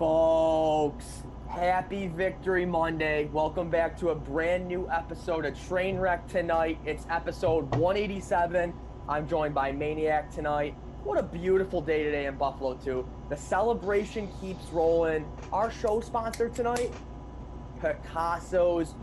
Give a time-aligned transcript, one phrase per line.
[0.00, 3.26] Folks, happy Victory Monday.
[3.26, 6.78] Welcome back to a brand new episode of Trainwreck tonight.
[6.86, 8.72] It's episode 187.
[9.10, 10.74] I'm joined by Maniac tonight.
[11.04, 13.06] What a beautiful day today in Buffalo, too.
[13.28, 15.30] The celebration keeps rolling.
[15.52, 16.94] Our show sponsor tonight,
[17.82, 18.94] Picasso's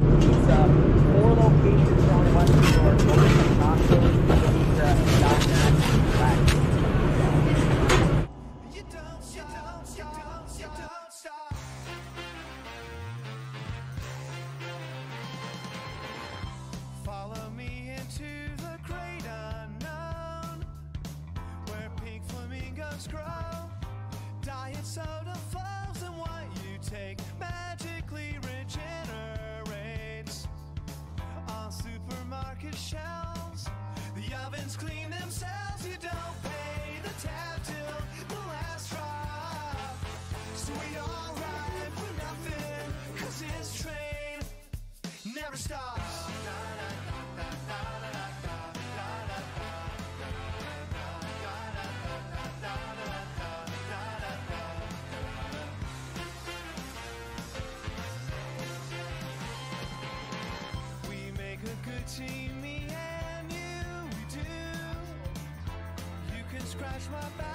[67.11, 67.46] my back,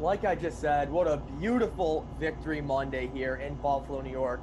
[0.00, 4.40] Like I just said, what a beautiful victory Monday here in Buffalo, New York.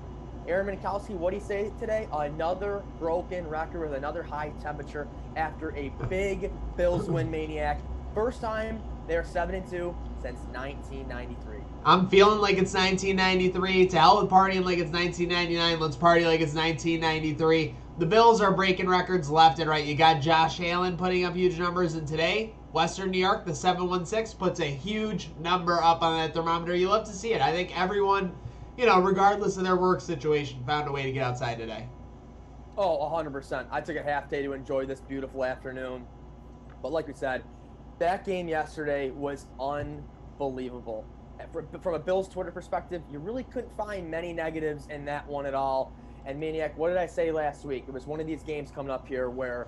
[0.48, 2.08] Aaron Mentkowski, what do you say today?
[2.14, 7.81] Another broken record with another high temperature after a big Bills win maniac.
[8.16, 11.58] First time they're 7 and 2 since 1993.
[11.84, 13.88] I'm feeling like it's 1993.
[13.88, 15.80] To hell with partying like it's 1999.
[15.80, 17.75] Let's party like it's 1993.
[17.98, 19.86] The Bills are breaking records left and right.
[19.86, 24.40] You got Josh Allen putting up huge numbers, and today, Western New York, the 716
[24.40, 26.74] puts a huge number up on that thermometer.
[26.74, 27.42] You love to see it.
[27.42, 28.34] I think everyone,
[28.78, 31.90] you know, regardless of their work situation, found a way to get outside today.
[32.78, 33.68] Oh, 100%.
[33.72, 36.08] I took a half day to enjoy this beautiful afternoon.
[36.81, 37.44] But like we said,
[38.00, 41.06] that game yesterday was unbelievable.
[41.81, 45.54] From a Bills Twitter perspective, you really couldn't find many negatives in that one at
[45.54, 45.92] all.
[46.26, 47.84] And Maniac, what did I say last week?
[47.88, 49.68] It was one of these games coming up here where,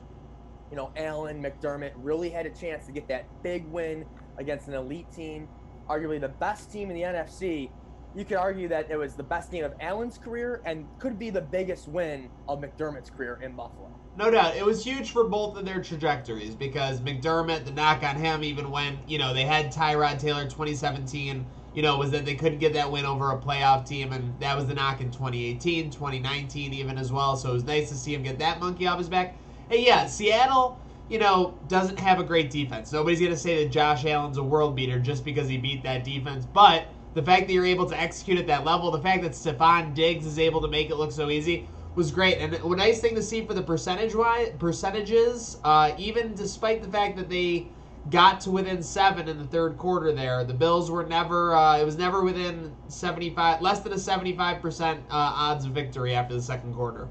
[0.74, 4.04] you know, Allen, McDermott really had a chance to get that big win
[4.40, 5.48] against an elite team,
[5.88, 7.70] arguably the best team in the NFC.
[8.16, 11.30] You could argue that it was the best game of Allen's career and could be
[11.30, 13.92] the biggest win of McDermott's career in Buffalo.
[14.18, 14.56] No doubt.
[14.56, 18.72] It was huge for both of their trajectories because McDermott, the knock on him, even
[18.72, 21.46] when, you know, they had Tyrod Taylor 2017,
[21.76, 24.56] you know, was that they couldn't get that win over a playoff team, and that
[24.56, 27.38] was the knock in 2018, 2019, even as well.
[27.38, 29.38] So it was nice to see him get that monkey off his back.
[29.74, 30.78] Hey, yeah, Seattle,
[31.10, 32.92] you know, doesn't have a great defense.
[32.92, 36.04] Nobody's going to say that Josh Allen's a world beater just because he beat that
[36.04, 36.86] defense, but
[37.16, 40.28] the fact that you're able to execute at that level, the fact that Stefon Diggs
[40.28, 42.38] is able to make it look so easy was great.
[42.38, 46.90] And a nice thing to see for the percentage wise percentages, uh, even despite the
[46.90, 47.66] fact that they
[48.12, 51.84] got to within seven in the third quarter there, the Bills were never uh, it
[51.84, 56.44] was never within 75 less than a 75 percent uh, odds of victory after the
[56.44, 57.10] second quarter.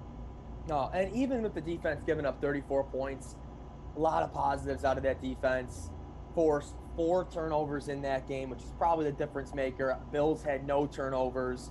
[0.72, 3.36] No, and even with the defense giving up 34 points,
[3.94, 5.90] a lot of positives out of that defense.
[6.34, 9.98] Forced four turnovers in that game, which is probably the difference maker.
[10.12, 11.70] Bills had no turnovers.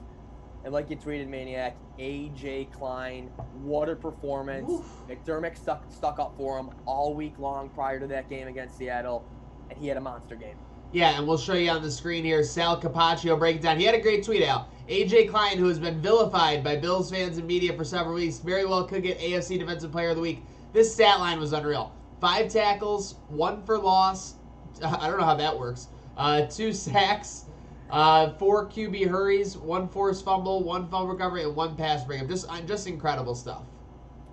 [0.63, 3.29] And like you tweeted, Maniac, AJ Klein,
[3.63, 4.69] what a performance.
[4.69, 4.85] Oof.
[5.09, 9.25] McDermott stuck, stuck up for him all week long prior to that game against Seattle,
[9.71, 10.57] and he had a monster game.
[10.93, 12.43] Yeah, and we'll show you on the screen here.
[12.43, 13.79] Sal Capaccio breaking down.
[13.79, 14.67] He had a great tweet out.
[14.89, 18.65] AJ Klein, who has been vilified by Bills fans and media for several weeks, very
[18.65, 20.43] well could get AFC Defensive Player of the Week.
[20.73, 21.93] This stat line was unreal.
[22.19, 24.35] Five tackles, one for loss.
[24.83, 25.87] I don't know how that works.
[26.17, 27.45] Uh, two sacks,
[27.89, 32.27] uh, four QB hurries, one forced fumble, one fumble recovery, and one pass breakup.
[32.27, 33.63] Just, uh, just incredible stuff.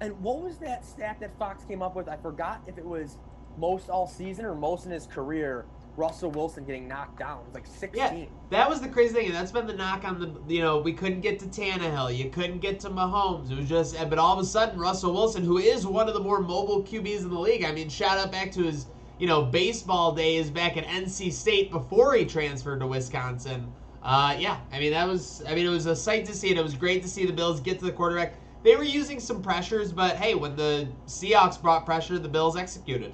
[0.00, 2.08] And what was that stat that Fox came up with?
[2.08, 3.16] I forgot if it was
[3.56, 5.66] most all season or most in his career.
[5.98, 7.40] Russell Wilson getting knocked down.
[7.40, 7.90] It was like 16.
[7.98, 9.26] Yeah, that was the crazy thing.
[9.26, 10.54] and That's been the knock on the.
[10.54, 12.16] You know, we couldn't get to Tannehill.
[12.16, 13.50] You couldn't get to Mahomes.
[13.50, 13.96] It was just.
[14.08, 17.22] But all of a sudden, Russell Wilson, who is one of the more mobile QBs
[17.22, 17.64] in the league.
[17.64, 18.86] I mean, shout out back to his
[19.18, 23.72] you know baseball days back at NC State before he transferred to Wisconsin.
[24.00, 25.42] Uh, yeah, I mean that was.
[25.48, 27.32] I mean it was a sight to see, and it was great to see the
[27.32, 28.34] Bills get to the quarterback.
[28.62, 33.12] They were using some pressures, but hey, when the Seahawks brought pressure, the Bills executed.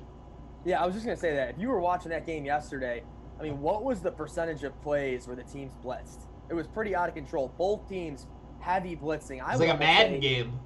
[0.64, 3.02] Yeah, I was just gonna say that if you were watching that game yesterday,
[3.38, 6.26] I mean, what was the percentage of plays where the teams blitzed?
[6.49, 7.52] It was pretty out of control.
[7.58, 8.26] Both teams
[8.61, 9.43] heavy blitzing.
[9.43, 10.58] I was like a Madden say- game.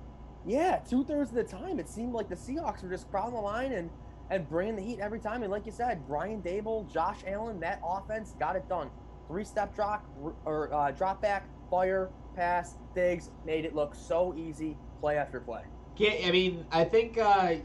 [0.47, 3.41] Yeah, two thirds of the time, it seemed like the Seahawks were just crowding the
[3.41, 3.91] line and
[4.31, 5.43] and bringing the heat every time.
[5.43, 8.91] And like you said, Brian Daboll, Josh Allen, that offense got it done.
[9.27, 10.05] Three step drop
[10.45, 15.63] or uh, drop back, fire, pass, Diggs, made it look so easy, play after play.
[15.97, 17.57] Can't, I mean, I think uh,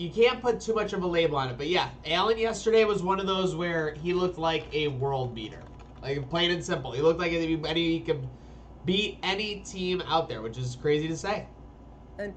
[0.00, 3.02] you can't put too much of a label on it, but yeah, Allen yesterday was
[3.02, 5.60] one of those where he looked like a world beater,
[6.02, 6.92] like plain and simple.
[6.92, 8.26] He looked like anybody he could
[8.86, 11.46] beat any team out there, which is crazy to say.
[12.18, 12.32] And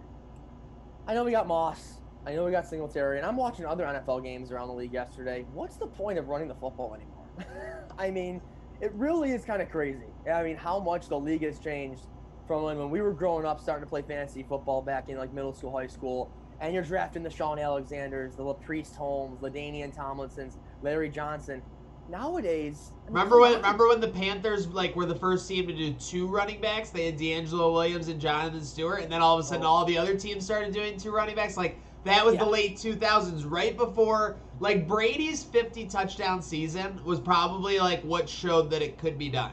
[1.08, 2.02] I know we got Moss.
[2.26, 5.46] I know we got Singletary, and I'm watching other NFL games around the league yesterday.
[5.54, 7.88] What's the point of running the football anymore?
[7.98, 8.42] I mean,
[8.82, 10.08] it really is kind of crazy.
[10.30, 12.08] I mean, how much the league has changed
[12.46, 15.32] from when, when we were growing up, starting to play fantasy football back in like
[15.32, 16.30] middle school, high school,
[16.64, 21.62] and you're drafting the Sean Alexanders, the LaPriest Holmes, LaDainian Tomlinsons, Larry Johnson.
[22.10, 23.56] Nowadays, I mean, Remember when?
[23.56, 26.90] Remember when the Panthers like were the first team to do two running backs?
[26.90, 29.70] They had DeAngelo Williams and Jonathan Stewart, and then all of a sudden Oh.
[29.70, 31.56] all the other teams started doing two running backs.
[31.58, 37.80] Like that was the late 2000s, right before like Brady's 50 touchdown season was probably
[37.80, 39.52] like what showed that it could be done.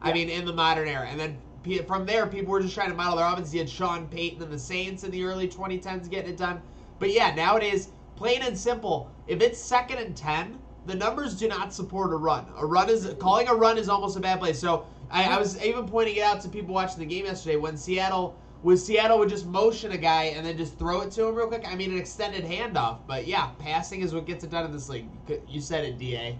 [0.00, 1.38] I mean, in the modern era, and then
[1.86, 3.52] from there, people were just trying to model their offense.
[3.52, 6.60] You had Sean Payton and the Saints in the early 2010s getting it done.
[6.98, 11.72] But yeah, nowadays, plain and simple, if it's second and 10, the numbers do not
[11.72, 12.46] support a run.
[12.56, 14.52] A run is calling a run is almost a bad play.
[14.52, 17.76] So I, I was even pointing it out to people watching the game yesterday when
[17.76, 21.34] Seattle was Seattle would just motion a guy and then just throw it to him
[21.34, 21.64] real quick.
[21.66, 22.98] I mean, an extended handoff.
[23.06, 25.08] But yeah, passing is what gets it done in this league.
[25.48, 26.36] You said it, Da.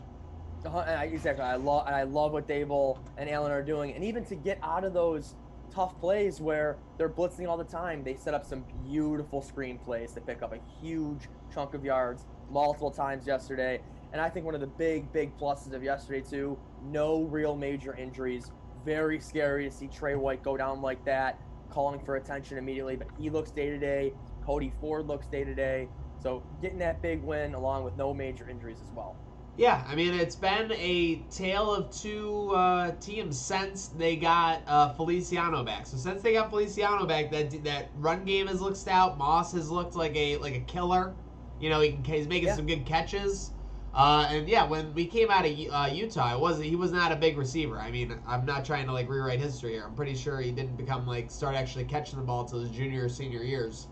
[0.64, 1.44] I- uh, exactly.
[1.44, 4.58] I love and I love what Daboll and Allen are doing, and even to get
[4.62, 5.34] out of those
[5.72, 10.12] tough plays where they're blitzing all the time, they set up some beautiful screen plays
[10.12, 13.80] to pick up a huge chunk of yards multiple times yesterday.
[14.12, 17.94] And I think one of the big, big pluses of yesterday too, no real major
[17.96, 18.50] injuries.
[18.84, 22.96] Very scary to see Tre White go down like that, calling for attention immediately.
[22.96, 24.12] But he looks day to day.
[24.44, 25.88] Cody Ford looks day to day.
[26.22, 29.16] So getting that big win along with no major injuries as well.
[29.56, 34.94] Yeah, I mean it's been a tale of two uh, teams since they got uh,
[34.94, 35.86] Feliciano back.
[35.86, 39.18] So since they got Feliciano back, that that run game has looked stout.
[39.18, 41.18] Moss has looked like a like a killer.
[41.58, 42.54] You know, he he's making Yeah.
[42.56, 43.52] some good catches.
[43.94, 47.12] Uh, and yeah, when we came out of uh, Utah, it wasn't he was not
[47.12, 47.78] a big receiver.
[47.78, 49.84] I mean, I'm not trying to like rewrite history here.
[49.84, 53.04] I'm pretty sure he didn't become like start actually catching the ball until his junior
[53.04, 53.88] or senior years.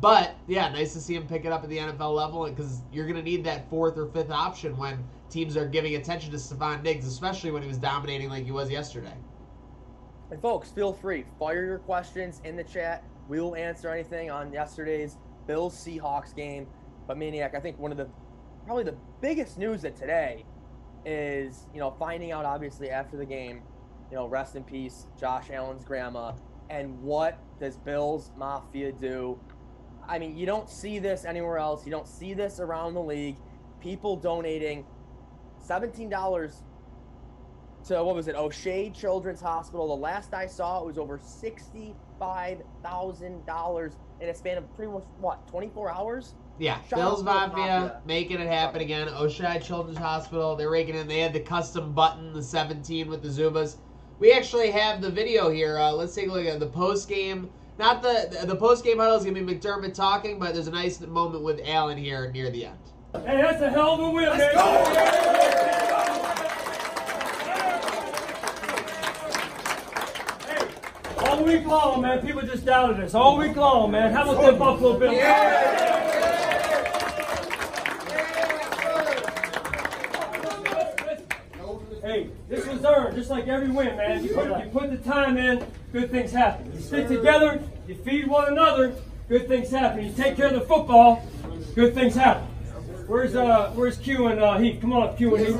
[0.00, 3.06] But yeah, nice to see him pick it up at the NFL level because you're
[3.06, 6.82] going to need that fourth or fifth option when teams are giving attention to Stefon
[6.82, 9.14] Diggs, especially when he was dominating like he was yesterday.
[10.30, 13.04] And folks, feel free, fire your questions in the chat.
[13.28, 15.16] We will answer anything on yesterday's
[15.46, 16.66] Bills Seahawks game.
[17.06, 18.08] But Maniac, I think one of the
[18.66, 20.44] probably the biggest news of today
[21.04, 23.62] is, you know, finding out obviously after the game,
[24.10, 26.32] you know, rest in peace, Josh Allen's grandma.
[26.68, 29.38] And what does Bills Mafia do?
[30.08, 31.84] I mean, you don't see this anywhere else.
[31.84, 33.36] You don't see this around the league.
[33.80, 34.84] People donating
[35.68, 36.52] $17
[37.86, 38.34] to what was it?
[38.34, 39.86] Oishei Children's Hospital.
[39.88, 44.90] The last I saw, it was over sixty-five thousand dollars in a span of pretty
[44.90, 46.34] much what, twenty-four hours?
[46.58, 48.02] Yeah, Shout Bills Mafia, Mafia.
[48.06, 49.08] making it happen again.
[49.08, 51.06] Oishei Children's Hospital, they're raking in.
[51.06, 53.76] They had the custom button, the 17 with the Zubaz.
[54.18, 55.78] We actually have the video here.
[55.78, 57.50] Uh, let's take a look at the post game.
[57.78, 60.70] Not the the, the post game huddle is gonna be McDermott talking, but there's a
[60.72, 62.78] nice moment with Allen here near the end.
[63.12, 64.38] Hey, that's a hell of a win, man.
[70.46, 70.68] Hey,
[71.18, 73.14] all week long, man, people just doubted us.
[73.14, 74.12] All week long, man.
[74.12, 75.14] How about them Buffalo Bills?
[75.14, 75.95] Hey,
[83.26, 84.22] just like every win, man.
[84.22, 86.72] You put, you put the time in, good things happen.
[86.72, 88.94] You stick together, you feed one another,
[89.28, 90.04] good things happen.
[90.04, 91.26] You take care of the football,
[91.74, 92.44] good things happen.
[93.08, 94.80] Where's uh where's Q and uh Heath?
[94.80, 95.56] Come on, Q and Heath.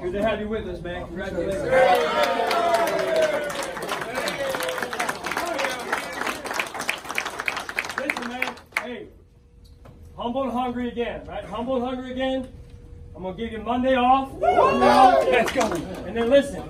[0.00, 1.06] Good to have you with us, man.
[1.06, 2.30] Congratulations.
[10.20, 11.44] humble and hungry again, right?
[11.44, 12.46] Humble and hungry again.
[13.16, 14.32] I'm gonna give you Monday off.
[14.38, 15.32] Monday.
[15.32, 15.62] Let's go.
[16.06, 16.62] And then listen,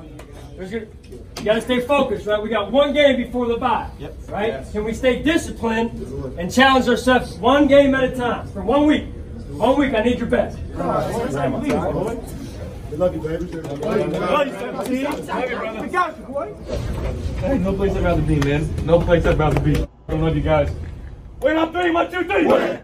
[0.57, 2.43] there's gonna, you gotta stay focused, right?
[2.43, 3.91] We got one game before the bye.
[3.99, 4.17] Yep.
[4.29, 4.65] Right?
[4.73, 5.91] Can we stay disciplined
[6.39, 9.05] and challenge ourselves one game at a time for one week?
[9.51, 10.57] One week, I need your best.
[10.59, 10.73] We
[12.97, 13.45] love you, baby.
[17.37, 18.87] Hey, no place I'd rather be, man.
[18.87, 19.87] No place I'd rather be.
[20.09, 20.71] I love you guys.
[21.43, 22.47] Wait on three, one, two, three.
[22.51, 22.81] I mean,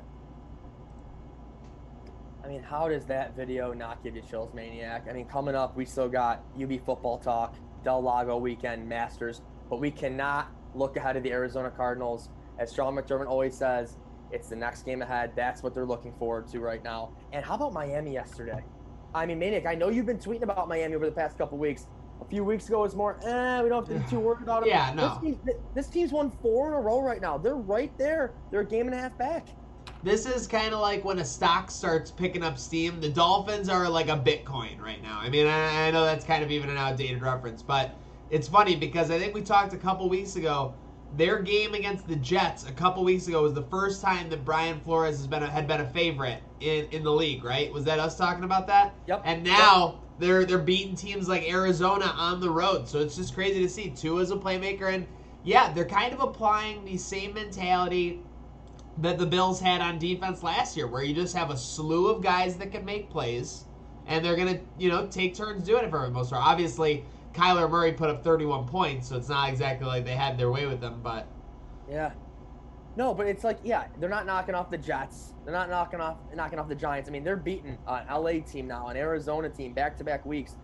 [2.69, 5.07] how does that video not give you chills, Maniac?
[5.09, 7.55] I mean, coming up, we still got UB football talk,
[7.85, 12.29] Del Lago weekend, Masters, but we cannot look ahead of the Arizona Cardinals.
[12.59, 13.97] As Sean McDermott always says,
[14.33, 15.33] it's the next game ahead.
[15.37, 17.13] That's what they're looking forward to right now.
[17.33, 18.65] And how about Miami yesterday?
[19.15, 21.87] I mean, Maniac, I know you've been tweeting about Miami over the past couple weeks.
[22.21, 24.43] A few weeks ago, it was more, eh, we don't have to be too worried
[24.43, 24.71] about it.
[24.71, 25.09] Yeah, no.
[25.09, 25.41] This, team,
[25.75, 27.39] this team's won four in a row right now.
[27.39, 28.33] They're right there.
[28.51, 29.47] They're a game and a half back.
[30.07, 33.01] This is kind of like when a stock starts picking up steam.
[33.01, 35.19] The Dolphins are like a Bitcoin right now.
[35.21, 37.97] I mean, I, I know that's kind of even an outdated reference, but
[38.31, 40.75] it's funny because I think we talked a couple weeks ago.
[41.17, 44.79] Their game against the Jets a couple weeks ago was the first time that Brian
[44.79, 47.73] Flores has been a, had been a favorite in, in the league, right?
[47.73, 48.95] Was that us talking about that?
[49.09, 49.23] Yep.
[49.25, 53.61] And now they're they're beating teams like Arizona on the road, so it's just crazy
[53.61, 53.91] to see.
[53.91, 55.05] Two as a playmaker, and
[55.43, 58.23] yeah, they're kind of applying the same mentality
[58.99, 62.23] that the Bills had on defense last year, where you just have a slew of
[62.23, 63.65] guys that can make plays,
[64.07, 66.45] and they're gonna, you know, take turns doing it for the most part.
[66.45, 70.51] Obviously, Kyler Murray put up 31 points, so it's not exactly like they had their
[70.51, 71.27] way with them, but
[71.89, 72.13] Yeah.
[72.97, 75.35] No, but it's like, yeah, they're not knocking off the Jets.
[75.45, 77.11] They're not knocking off knocking off the Giants.
[77.11, 80.25] I mean, they're beating uh, an LA team now, an Arizona team, back to back
[80.25, 80.57] weeks.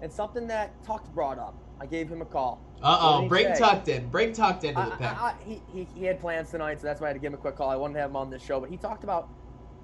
[0.00, 2.62] And something that Tuck brought up, I gave him a call.
[2.82, 3.58] Uh oh, bring say?
[3.58, 5.06] tucked in, bring tucked into I, the I.
[5.06, 7.38] I, he, he, he had plans tonight, so that's why I had to give him
[7.38, 7.68] a quick call.
[7.68, 9.28] I wanted to have him on this show, but he talked about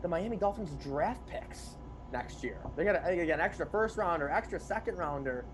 [0.03, 1.77] the Miami Dolphins draft picks
[2.13, 2.61] next year.
[2.77, 5.47] They got, they got an extra first rounder, extra second rounder.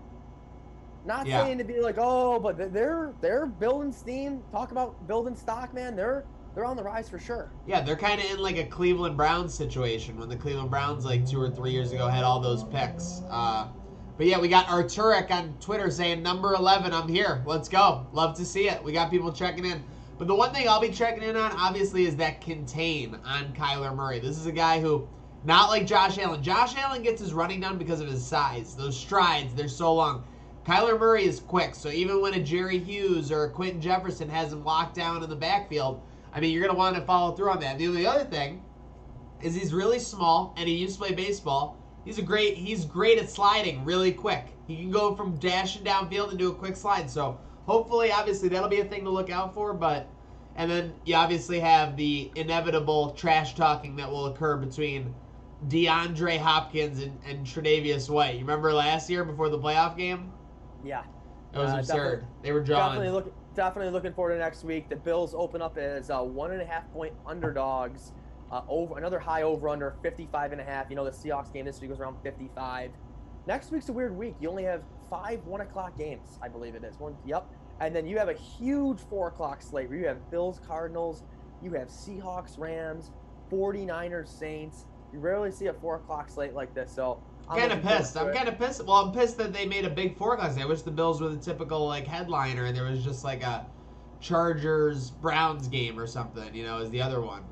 [1.05, 1.43] Not Yeah.
[1.43, 4.41] saying to be like, oh, but they're they're building steam.
[4.51, 5.95] Talk about building stock, man.
[5.95, 7.51] They're they're on the rise for sure.
[7.67, 11.25] Yeah, they're kind of in like a Cleveland Browns situation when the Cleveland Browns like
[11.27, 13.21] two or three years ago had all those picks.
[13.29, 13.67] Uh,
[14.17, 17.41] but yeah, we got Arturic on Twitter saying number 11, I'm here.
[17.45, 18.05] Let's go.
[18.13, 18.83] Love to see it.
[18.83, 19.83] We got people checking in.
[20.19, 23.95] But the one thing I'll be checking in on, obviously, is that contain on Kyler
[23.95, 24.19] Murray.
[24.19, 25.07] This is a guy who,
[25.43, 26.43] not like Josh Allen.
[26.43, 28.75] Josh Allen gets his running done because of his size.
[28.75, 30.23] Those strides, they're so long.
[30.65, 34.53] Kyler Murray is quick, so even when a Jerry Hughes or a Quinton Jefferson has
[34.53, 36.01] him locked down in the backfield,
[36.31, 37.77] I mean, you're going to want to follow through on that.
[37.77, 38.63] The other thing
[39.41, 41.77] is he's really small and he used to play baseball.
[42.05, 44.47] He's a great he's great at sliding really quick.
[44.67, 47.09] He can go from dashing downfield and do a quick slide.
[47.09, 50.07] So hopefully obviously that'll be a thing to look out for, but
[50.55, 55.13] and then you obviously have the inevitable trash talking that will occur between
[55.67, 58.35] DeAndre Hopkins and, and Tre'Davious White.
[58.35, 60.31] You remember last year before the playoff game?
[60.83, 61.03] Yeah.
[61.53, 62.27] It was Uh, absurd.
[62.41, 62.95] They were drawing.
[62.99, 64.89] Definitely look definitely looking forward to next week.
[64.89, 68.11] The Bills open up as uh, one and a half point underdogs.
[68.53, 70.87] Uh, over another high over under 55 and a half.
[70.87, 72.91] You know the Seahawks game this week was around 55.
[73.47, 74.35] Next week's a weird week.
[74.39, 76.99] You only have five one o'clock games, I believe it is.
[76.99, 77.47] One, yep.
[77.79, 81.23] And then you have a huge four o'clock slate where you have Bills, Cardinals,
[81.63, 83.09] you have Seahawks, Rams,
[83.51, 84.85] 49ers, Saints.
[85.11, 86.91] You rarely see a four o'clock slate like this.
[86.91, 88.15] So I'm kind of pissed.
[88.15, 88.85] I'm kind of pissed.
[88.85, 90.59] Well, I'm pissed that they made a big forecast.
[90.59, 93.65] I wish the Bills were the typical like headliner, and there was just like a
[94.19, 96.53] Chargers Browns game or something.
[96.53, 97.43] You know, is the other one.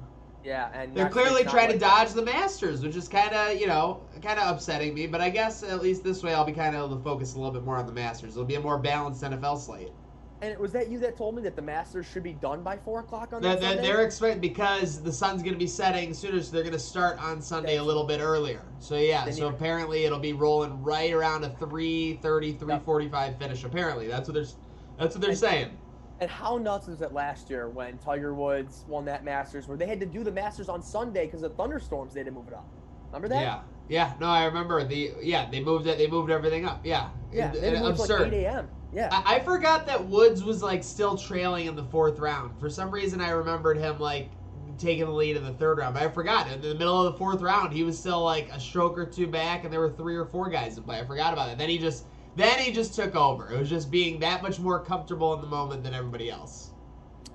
[0.44, 2.06] Yeah, and They're next clearly not trying to like that.
[2.06, 5.08] dodge the Masters, which is kind of you know kind of upsetting me.
[5.08, 7.38] But I guess at least this way I'll be kind of able to focus a
[7.38, 8.32] little bit more on the Masters.
[8.34, 9.92] It'll be a more balanced NFL slate.
[10.44, 13.02] And was that you that told me that the Masters should be done by four
[13.02, 13.84] o'clock on That, that that Sunday?
[13.84, 17.20] they're expecting because the sun's going to be setting sooner, so they're going to start
[17.24, 18.64] on Sunday a little bit earlier.
[18.80, 23.64] So yeah, They so need- apparently it'll be rolling right around a 3:30, 3:45 finish.
[23.64, 24.46] Apparently, that's what they're
[24.98, 25.78] that's what they're And- saying.
[26.22, 29.88] And how nuts was it last year when Tiger Woods won that Masters, where they
[29.88, 32.14] had to do the Masters on Sunday because of thunderstorms?
[32.14, 32.70] They had to move it up.
[33.12, 33.42] Remember that?
[33.42, 33.60] Yeah,
[33.90, 34.14] yeah.
[34.20, 35.98] No, I remember the yeah they moved it.
[35.98, 36.82] They moved everything up.
[36.86, 37.48] Yeah, Yeah.
[37.48, 38.34] And- They had to and move it to like absurd.
[38.36, 38.70] 8 a.m.
[38.94, 39.10] Yeah.
[39.12, 42.60] I, I forgot that Woods was like still trailing in the fourth round.
[42.60, 44.30] For some reason, I remembered him like
[44.78, 45.96] taking the lead in the third round.
[45.96, 48.60] But I forgot in the middle of the fourth round, he was still like a
[48.60, 51.00] stroke or two back, and there were three or four guys in play.
[51.00, 51.58] I forgot about it.
[51.58, 53.52] Then he just then he just took over.
[53.52, 56.72] It was just being that much more comfortable in the moment than everybody else.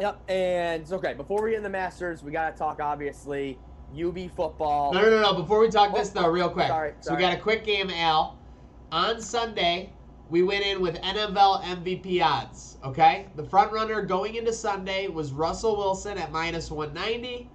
[0.00, 0.30] Yep.
[0.30, 1.14] And it's okay.
[1.14, 3.58] Before we get in the Masters, we got to talk obviously
[3.92, 4.92] UB football.
[4.92, 5.34] No, no, no, no.
[5.34, 6.68] Before we talk this Oh, though, real quick.
[6.68, 8.38] sorry, So we got a quick game, Al.
[8.92, 9.92] On Sunday,
[10.28, 12.78] we went in with NFL MVP odds.
[12.84, 17.50] Okay, the front runner going into Sunday was Russell Wilson at minus 190.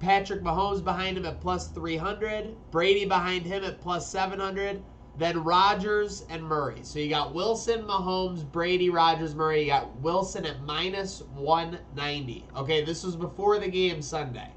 [0.00, 2.56] Patrick Mahomes behind him at plus 300.
[2.70, 4.82] Brady behind him at plus 700.
[5.20, 6.78] Then Rodgers and Murray.
[6.82, 9.64] So you got Wilson, Mahomes, Brady, Rodgers, Murray.
[9.64, 12.46] You got Wilson at minus 190.
[12.56, 14.48] Okay, this was before the game Sunday.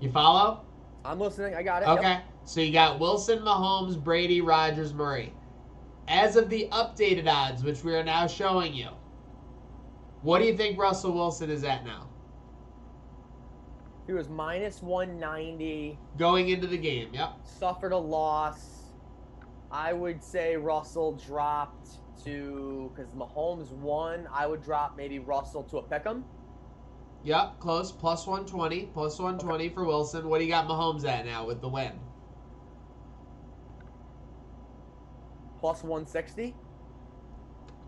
[0.00, 0.62] You follow?
[1.04, 1.54] I'm listening.
[1.54, 1.88] I got it.
[1.88, 1.98] Yep.
[1.98, 2.20] Okay.
[2.46, 5.34] So you got Wilson, Mahomes, Brady, Rodgers, Murray.
[6.08, 8.88] As of the updated odds, which we are now showing you,
[10.22, 12.08] what do you think Russell Wilson is at now?
[14.06, 15.98] He was minus 190.
[16.16, 17.34] Going into the game, yep.
[17.44, 18.77] Suffered a loss.
[19.70, 24.28] I would say Russell dropped to because Mahomes won.
[24.32, 26.22] I would drop maybe Russell to a pick'em.
[27.24, 27.92] Yep, close.
[27.92, 28.86] Plus 120.
[28.86, 30.28] Plus 120 for Wilson.
[30.28, 31.92] What do you got Mahomes at now with the win?
[35.60, 36.54] Plus 160.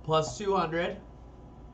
[0.02, 0.96] Plus 200.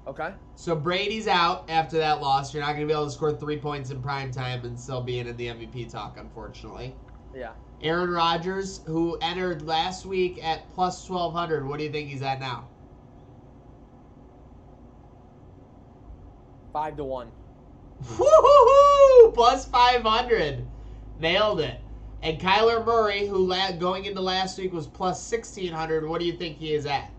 [0.06, 0.34] Okay.
[0.54, 2.54] So Brady's out after that loss.
[2.54, 5.00] You're not going to be able to score three points in prime time and still
[5.00, 6.94] being in the MVP talk, unfortunately.
[7.34, 7.52] Yeah.
[7.82, 12.40] Aaron Rodgers, who entered last week at plus 1200, what do you think he's at
[12.40, 12.68] now?
[16.72, 17.30] Five to one.
[18.18, 19.32] Woo-hoo-hoo!
[19.32, 20.66] Plus 500.
[21.18, 21.80] Nailed it.
[22.22, 26.32] And Kyler Murray, who la- going into last week was plus 1600, what do you
[26.32, 27.10] think he is at?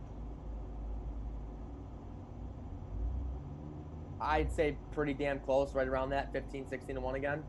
[4.19, 7.43] I'd say pretty damn close, right around that 15, 16 to one again.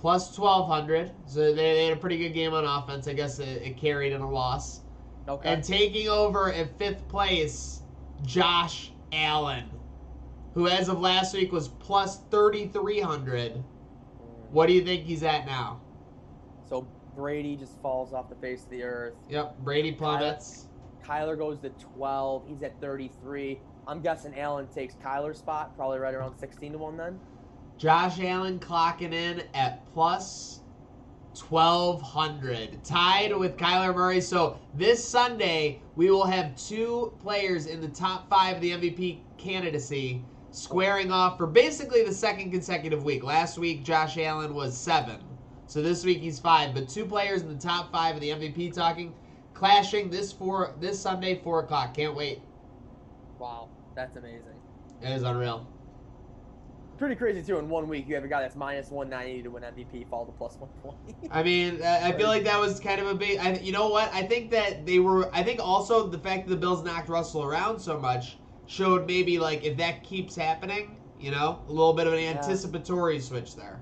[0.00, 1.12] Plus 1200.
[1.26, 3.06] So they, they had a pretty good game on offense.
[3.06, 4.80] I guess it, it carried in a loss.
[5.28, 5.52] Okay.
[5.52, 7.82] And taking over at fifth place,
[8.22, 9.64] Josh Allen,
[10.54, 13.62] who as of last week was plus 3,300.
[14.50, 15.80] What do you think he's at now?
[16.68, 19.14] so Brady just falls off the face of the earth.
[19.28, 20.66] Yep, Brady plummets.
[21.04, 22.44] Kyler goes to 12.
[22.48, 23.60] He's at 33.
[23.86, 27.18] I'm guessing Allen takes Kyler's spot, probably right around 16 to 1 then.
[27.80, 30.60] Josh Allen clocking in at plus
[31.48, 34.20] 1,200, tied with Kyler Murray.
[34.20, 39.20] So this Sunday, we will have two players in the top five of the MVP
[39.38, 43.24] candidacy squaring off for basically the second consecutive week.
[43.24, 45.16] Last week, Josh Allen was seven.
[45.66, 48.74] So this week he's five, but two players in the top five of the MVP
[48.74, 49.14] talking,
[49.54, 51.94] clashing this four this Sunday four o'clock.
[51.94, 52.42] Can't wait.
[53.38, 54.60] Wow, that's amazing.
[55.00, 55.66] It is unreal.
[57.00, 57.58] Pretty crazy too.
[57.58, 60.32] In one week, you have a guy that's minus 190 to win MVP, fall to
[60.32, 61.28] plus 120.
[61.30, 63.38] I mean, I I feel like that was kind of a big.
[63.38, 64.12] I, you know what?
[64.12, 65.34] I think that they were.
[65.34, 68.36] I think also the fact that the Bills knocked Russell around so much
[68.66, 73.18] showed maybe like if that keeps happening, you know, a little bit of an anticipatory
[73.18, 73.80] switch there,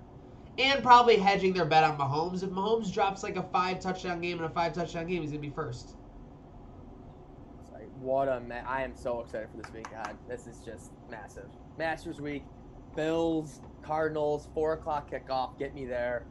[0.56, 2.44] and probably hedging their bet on Mahomes.
[2.44, 5.40] If Mahomes drops like a five touchdown game and a five touchdown game, he's gonna
[5.40, 5.96] be first.
[8.00, 9.90] What a ma- I am so excited for this week.
[9.90, 11.48] God, this is just massive.
[11.76, 12.44] Masters week,
[12.98, 15.56] Bills, Cardinals, four o'clock kickoff.
[15.56, 16.26] Get me there.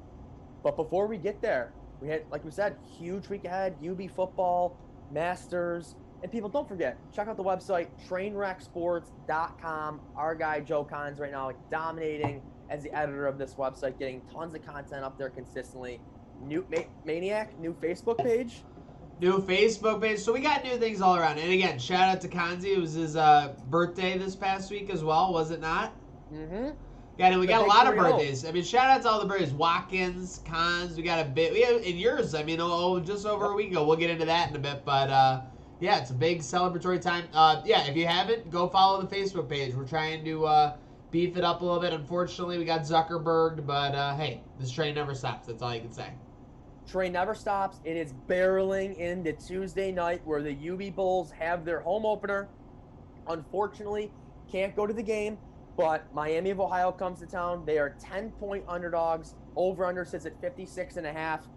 [0.64, 3.78] But before we get there, we had, like we said, huge week ahead.
[3.82, 4.78] UB football,
[5.10, 10.02] Masters, and people don't forget check out the website trainwrecksports.com.
[10.18, 14.20] Our guy Joe Cons right now like, dominating as the editor of this website, getting
[14.34, 16.02] tons of content up there consistently.
[16.42, 18.62] New Ma- Maniac, new Facebook page.
[19.22, 20.20] New Facebook page.
[20.20, 21.38] So we got new things all around.
[21.38, 22.76] And again, shout out to Kanzi.
[22.76, 25.94] It was his uh, birthday this past week as well, was it not?
[26.34, 26.70] Mm-hmm.
[27.18, 27.98] Yeah, and we The got a lot of 3-0.
[27.98, 28.46] birthdays.
[28.46, 29.52] I mean, shout out to all the birthdays.
[29.52, 31.52] Watkins, Cons, we got a bit.
[31.52, 33.86] We have, in yours, I mean, oh, just over a week ago.
[33.86, 34.86] We'll get into that in a bit.
[34.86, 35.42] But uh,
[35.80, 37.26] yeah, it's a big celebratory time.
[37.34, 39.74] Uh, yeah, if you haven't, go follow the Facebook page.
[39.74, 40.76] We're trying to uh,
[41.10, 41.92] beef it up a little bit.
[41.94, 45.48] Unfortunately, we got Zuckerberg, but uh, hey, this train never stops.
[45.48, 46.10] That's all you can say.
[46.88, 47.80] Train never stops.
[47.84, 52.48] It is barreling into Tuesday night where the UB Bulls have their home opener.
[53.28, 54.12] Unfortunately,
[54.50, 55.38] can't go to the game,
[55.78, 57.64] but Miami of Ohio comes to town.
[57.66, 59.36] They are 10 point underdogs.
[59.56, 61.48] Over under sits at 56 and a half.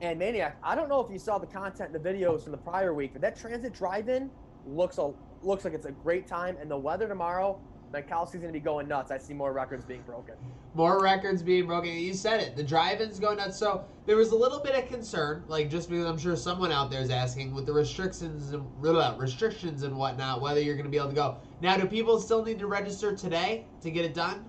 [0.00, 2.58] And Maniac, I don't know if you saw the content in the videos from the
[2.58, 4.30] prior week, but that transit drive-in
[4.66, 6.56] looks a looks like it's a great time.
[6.60, 7.58] And the weather tomorrow,
[7.94, 9.10] Mentkowski's gonna be going nuts.
[9.10, 10.34] I see more records being broken.
[10.74, 11.90] More records being broken.
[11.92, 12.56] You said it.
[12.56, 13.58] The drive-ins going nuts.
[13.58, 16.90] So there was a little bit of concern, like just because I'm sure someone out
[16.90, 18.66] there is asking with the restrictions and
[19.18, 21.38] restrictions and whatnot, whether you're going to be able to go.
[21.60, 24.44] Now, do people still need to register today to get it done?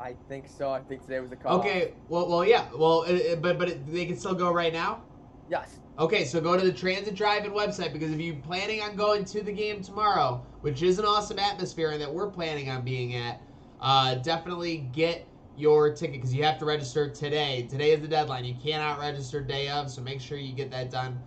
[0.00, 0.70] I think so.
[0.70, 1.60] I think today was the cutoff.
[1.64, 1.92] Okay.
[2.08, 2.66] Well, well, yeah.
[2.76, 5.02] Well, it, it- but but it, they can still go right now.
[5.48, 5.78] Yes.
[5.98, 9.42] Okay, so go to the Transit Drive-In website because if you're planning on going to
[9.42, 13.40] the game tomorrow, which is an awesome atmosphere and that we're planning on being at,
[13.80, 15.24] uh, definitely get
[15.56, 17.68] your ticket because you have to register today.
[17.70, 18.44] Today is the deadline.
[18.44, 21.20] You cannot register day of, so make sure you get that done.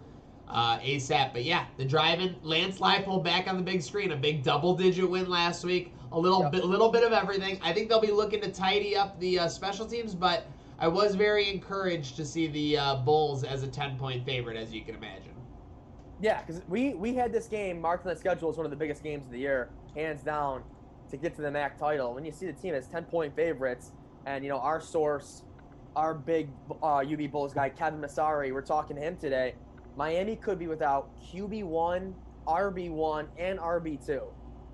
[0.50, 1.34] Uh, ASAP.
[1.34, 5.30] But yeah, the driving Lance Leipold back on the big screen, a big double-digit win
[5.30, 5.94] last week.
[6.14, 6.52] A little Yep.
[6.54, 7.60] bit, little bit of everything.
[7.62, 10.46] I think they'll be looking to tidy up the uh, special teams, but
[10.80, 14.84] I was very encouraged to see the uh, Bulls as a 10-point favorite, as you
[14.86, 15.34] can imagine.
[16.22, 18.76] Yeah, because we we had this game marked on the schedule as one of the
[18.78, 20.64] biggest games of the year, hands down,
[21.12, 22.14] to get to the MAC title.
[22.16, 23.92] When you see the team as ten point favorites,
[24.26, 25.44] and you know our source,
[25.96, 26.50] our big
[26.82, 29.54] uh, UB Bulls guy Kevin Masari, we're talking to him today.
[29.98, 32.14] Miami could be without QB one,
[32.48, 34.22] RB one, and RB two.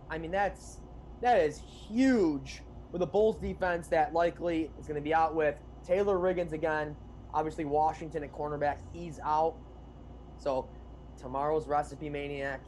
[0.10, 0.80] I mean that's
[1.22, 1.58] that is
[1.88, 5.56] huge with a Bulls defense that likely is going to be out with
[5.88, 6.96] Taylor Riggins again.
[7.34, 9.56] Obviously Washington at cornerback, he's out.
[10.38, 10.68] So
[11.20, 12.62] tomorrow's recipe maniac,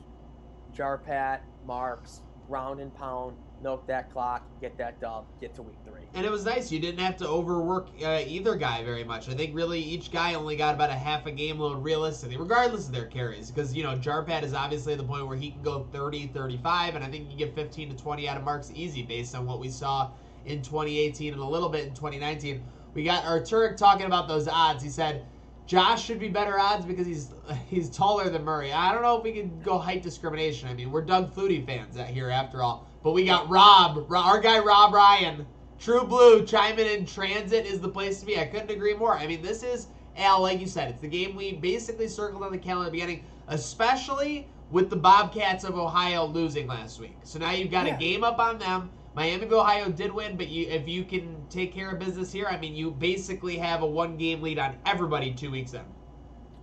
[0.73, 6.03] Jarpat, marks, round and pound, milk that clock, get that dub, get to week three.
[6.13, 6.71] And it was nice.
[6.71, 9.27] You didn't have to overwork uh, either guy very much.
[9.27, 12.85] I think really each guy only got about a half a game load realistically, regardless
[12.85, 13.49] of their carries.
[13.49, 16.93] Because, you know, Jarpat is obviously at the point where he can go 30, 35,
[16.93, 19.59] and I think you get 15 to 20 out of Marks easy based on what
[19.59, 20.11] we saw
[20.45, 22.63] in 2018 and a little bit in 2019.
[22.93, 24.83] We got Arturic talking about those odds.
[24.83, 25.25] He said,
[25.65, 27.31] Josh should be better odds because he's
[27.67, 28.71] he's taller than Murray.
[28.71, 30.69] I don't know if we can go height discrimination.
[30.69, 32.87] I mean, we're Doug Flutie fans out here after all.
[33.05, 35.45] But we got Rob, our guy Rob Ryan,
[35.77, 37.05] True Blue, chiming in.
[37.05, 38.39] Transit is the place to be.
[38.39, 39.15] I couldn't agree more.
[39.15, 42.51] I mean, this is Al, like you said, it's the game we basically circled on
[42.51, 47.19] the calendar at the beginning, especially with the Bobcats of Ohio losing last week.
[47.21, 47.95] So now you've got Yeah.
[47.95, 48.89] a game up on them.
[49.13, 52.47] Miami of Ohio did win, but you, if you can take care of business here,
[52.49, 55.85] I mean, you basically have a one-game lead on everybody two weeks in.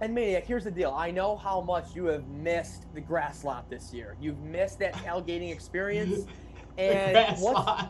[0.02, 0.90] And Maniac, here's the deal.
[0.90, 4.16] I know how much you have missed the grass lot this year.
[4.20, 6.26] You've missed that tailgating experience.
[6.76, 7.88] And Grass what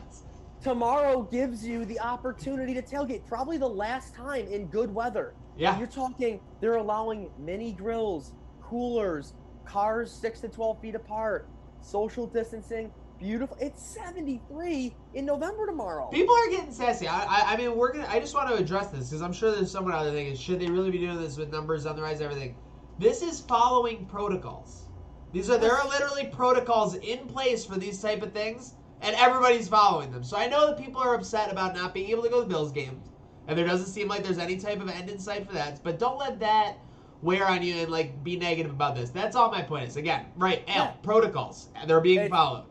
[0.63, 5.33] tomorrow gives you the opportunity to tailgate, probably the last time in good weather.
[5.57, 5.79] Yeah.
[5.79, 9.33] You're talking, they're allowing mini grills, coolers,
[9.65, 11.49] cars six to 12 feet apart,
[11.81, 12.93] social distancing.
[13.23, 13.57] Beautiful.
[13.61, 16.09] It's 73 in November tomorrow.
[16.09, 17.07] People are getting sassy.
[17.07, 18.09] I, I, I mean, we're gonna.
[18.09, 20.59] I just want to address this because I'm sure there's someone out there thinking, should
[20.59, 22.57] they really be doing this with numbers on the rise, and everything?
[22.99, 24.87] This is following protocols.
[25.33, 29.69] These are there are literally protocols in place for these type of things, and everybody's
[29.69, 30.25] following them.
[30.25, 32.53] So I know that people are upset about not being able to go to the
[32.53, 33.09] Bills games,
[33.47, 35.81] and there doesn't seem like there's any type of end in sight for that.
[35.85, 36.77] But don't let that
[37.23, 39.11] wear on you and like be negative about this.
[39.11, 39.97] That's all my point is.
[39.97, 40.65] Again, right?
[40.67, 40.91] Al, Yeah.
[41.05, 41.69] protocols.
[41.87, 42.65] They're being It's- followed.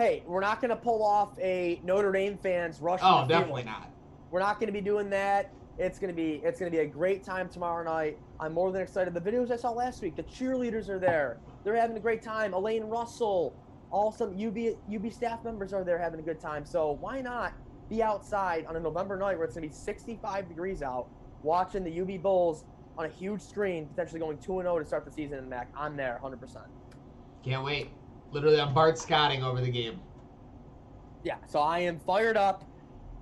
[0.00, 3.00] Hey, we're not going to pull off a Notre Dame fans rush.
[3.02, 3.28] Oh, the field.
[3.28, 3.90] definitely not.
[4.30, 5.52] We're not going to be doing that.
[5.76, 8.16] It's going to be it's going to be a great time tomorrow night.
[8.40, 9.12] I'm more than excited.
[9.12, 11.36] The videos I saw last week, the cheerleaders are there.
[11.64, 12.54] They're having a great time.
[12.54, 13.54] Elaine Russell,
[13.90, 16.64] all some UB UB staff members are there having a good time.
[16.64, 17.52] So why not
[17.90, 21.08] be outside on a November night where it's going to be 65 degrees out,
[21.42, 22.64] watching the UB Bulls
[22.96, 25.68] on a huge screen, potentially going 2 0 to start the season in the MAC.
[25.76, 26.56] I'm there 100%.
[27.44, 27.90] Can't wait.
[28.32, 30.00] Literally, I'm Bart Scotting over the game.
[31.24, 32.64] Yeah, so I am fired up.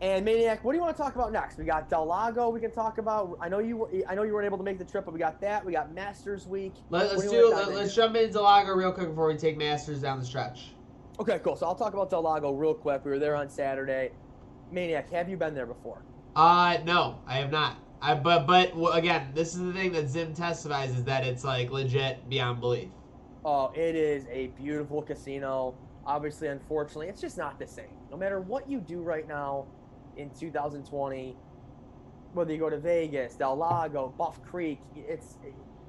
[0.00, 1.58] And Maniac, what do you want to talk about next?
[1.58, 2.50] We got Del Lago.
[2.50, 3.36] We can talk about.
[3.40, 3.88] I know you.
[4.08, 5.64] I know you weren't able to make the trip, but we got that.
[5.64, 6.74] We got Masters Week.
[6.90, 7.52] Let, us do do.
[7.54, 10.70] Let, let's jump into Lago real quick before we take Masters down the stretch.
[11.18, 11.56] Okay, cool.
[11.56, 13.04] So I'll talk about Del Lago real quick.
[13.04, 14.12] We were there on Saturday.
[14.70, 16.02] Maniac, have you been there before?
[16.36, 17.76] Uh, no, I have not.
[18.00, 21.72] I but but again, this is the thing that Zim testifies is that it's like
[21.72, 22.90] legit beyond belief.
[23.44, 25.76] Oh, it is a beautiful casino.
[26.04, 27.84] Obviously, unfortunately, it's just not the same.
[28.10, 29.66] No matter what you do right now
[30.16, 31.36] in 2020,
[32.32, 35.36] whether you go to Vegas, Del Lago, Buff Creek, it's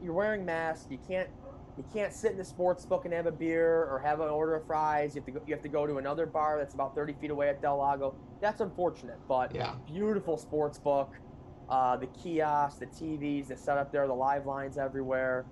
[0.01, 0.87] you're wearing masks.
[0.89, 1.29] You can't
[1.77, 4.55] you can't sit in the sports book and have a beer or have an order
[4.55, 5.15] of fries.
[5.15, 7.31] You have to go, you have to go to another bar that's about 30 feet
[7.31, 8.15] away at Del Lago.
[8.41, 9.75] That's unfortunate, but Yeah.
[9.85, 11.13] beautiful sports book.
[11.69, 15.45] Uh, the kiosks, the TVs, the setup there, the live lines everywhere.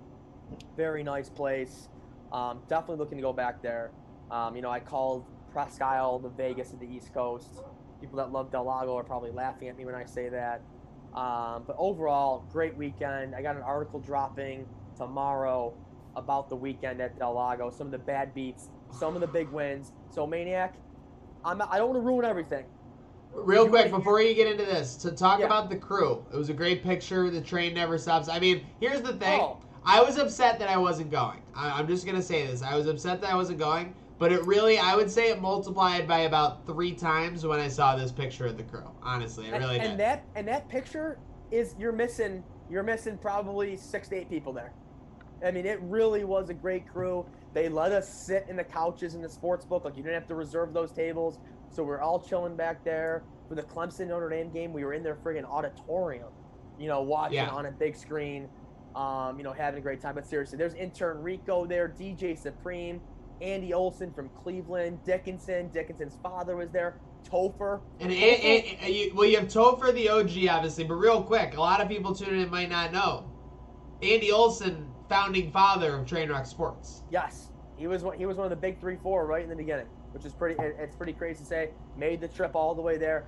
[0.76, 1.88] Very nice place.
[2.32, 3.90] Um, definitely looking to go back there.
[4.30, 7.62] Um, you know, I called Presque Isle the Vegas of the East Coast.
[8.00, 10.60] People that love Del Lago are probably laughing at me when I say that.
[11.14, 13.34] Um, but overall, great weekend.
[13.34, 15.74] I got an article dropping tomorrow
[16.16, 17.70] about the weekend at Del Lago.
[17.70, 19.92] Some of the bad beats, some of the big wins.
[20.10, 20.74] So Maniac,
[21.44, 22.66] I'm I don't want to ruin everything.
[23.32, 25.46] Real You quick before you get into this, to talk Yeah.
[25.46, 26.24] about the crew.
[26.32, 27.30] It was a great picture.
[27.30, 28.28] The train never stops.
[28.28, 29.40] I mean, here's the thing.
[29.40, 29.58] Oh.
[29.88, 31.40] I was upset that I wasn't going.
[31.54, 32.62] I, I'm just gonna say this.
[32.62, 36.06] I was upset that I wasn't going, but it really, I would say, it multiplied
[36.06, 38.84] by about three times when I saw this picture of the crew.
[39.02, 40.00] Honestly, it And, really and did.
[40.00, 41.18] that and that picture
[41.50, 44.74] is you're missing you're missing probably six to eight people there.
[45.42, 47.24] I mean, it really was a great crew.
[47.54, 50.28] They let us sit in the couches in the sports book, like you didn't have
[50.28, 51.38] to reserve those tables.
[51.70, 54.74] So we're all chilling back there for the Clemson Notre Dame game.
[54.74, 56.28] We were in their friggin' auditorium,
[56.76, 57.48] you know, watching Yeah.
[57.48, 58.50] on a big screen.
[58.94, 60.14] Um, you know, having a great time.
[60.14, 63.00] But seriously, there's intern Rico there, DJ Supreme,
[63.40, 65.68] Andy Olson from Cleveland, Dickinson.
[65.68, 67.00] Dickinson's father was there.
[67.28, 67.80] Topher.
[68.00, 71.56] And, and, and- and you, well, you have Topher the OG, obviously, but real quick,
[71.56, 73.30] a lot of people tuning in might not know.
[74.02, 77.02] Andy Olson, founding father of Train Trainwreck Sports.
[77.10, 79.56] Yes, he was one, he was one of the big three, four right in the
[79.56, 80.54] beginning, which is pretty.
[80.62, 81.70] it- it's pretty crazy to say.
[81.96, 83.26] Made the trip all the way there.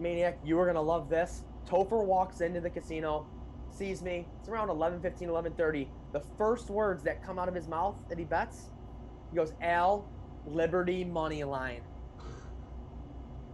[0.00, 1.42] Maniac, you are gonna love this.
[1.66, 3.26] Topher walks into the casino,
[3.78, 4.26] sees me.
[4.40, 5.88] It's around 11:15, 11:30.
[6.12, 8.70] The first words that come out of his mouth that he bets,
[9.30, 10.04] he goes, "Al,
[10.46, 11.82] Liberty money line."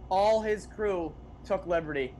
[0.09, 2.15] All his crew took Liberty.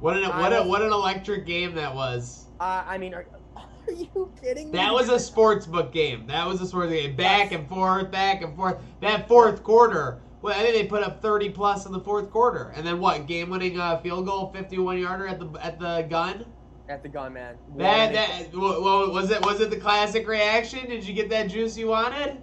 [0.00, 2.46] What an what a what an electric game that was.
[2.60, 4.78] Uh, I mean, are, are you kidding me?
[4.78, 6.26] That was a sports book game.
[6.26, 7.16] That was a sports game.
[7.16, 8.78] Back and forth, back and forth.
[9.00, 10.20] That fourth quarter.
[10.40, 13.26] Well, I think they put up 30 plus in the fourth quarter, and then what?
[13.26, 16.46] Game-winning uh, field goal, 51 yarder at the at the gun.
[16.88, 17.56] At the gun, man.
[17.76, 19.40] That that wha- was it.
[19.44, 20.88] Was it the classic reaction?
[20.88, 22.38] Did you get that juice you wanted?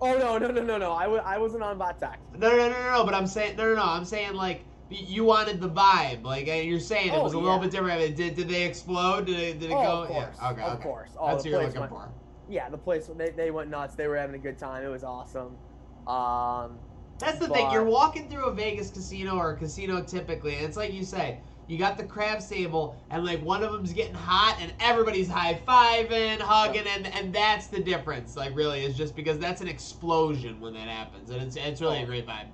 [0.00, 0.92] Oh no, no, no, no, no!
[0.92, 2.16] I w- I wasn't on Vatak.
[2.36, 3.04] No, no, no, no, no.
[3.04, 3.82] But I'm saying no, no, no.
[3.82, 6.22] I'm saying like you wanted the vibe.
[6.24, 8.16] Like you're saying it Oh, was a little bit different.
[8.16, 9.26] Did, did they explode?
[9.26, 10.02] Did it, did it Oh, go?
[10.02, 10.50] of course, Yeah.
[10.50, 10.62] Okay.
[10.62, 10.82] of okay.
[10.82, 11.10] course.
[11.18, 12.08] Oh, That's what you're looking went- for.
[12.50, 13.94] Yeah, the place they, they went nuts.
[13.94, 14.82] They were having a good time.
[14.82, 15.58] It was awesome.
[16.06, 16.78] Um,
[17.18, 17.70] That's the thing.
[17.72, 21.40] You're walking through a Vegas casino or a casino typically, and it's like you say,
[21.68, 25.60] you got the craps table, and like one of them's getting hot, and everybody's high
[25.68, 28.36] fiving, hugging, and and that's the difference.
[28.36, 32.02] Like really, is just because that's an explosion when that happens, and it's it's really
[32.02, 32.48] a great vibe.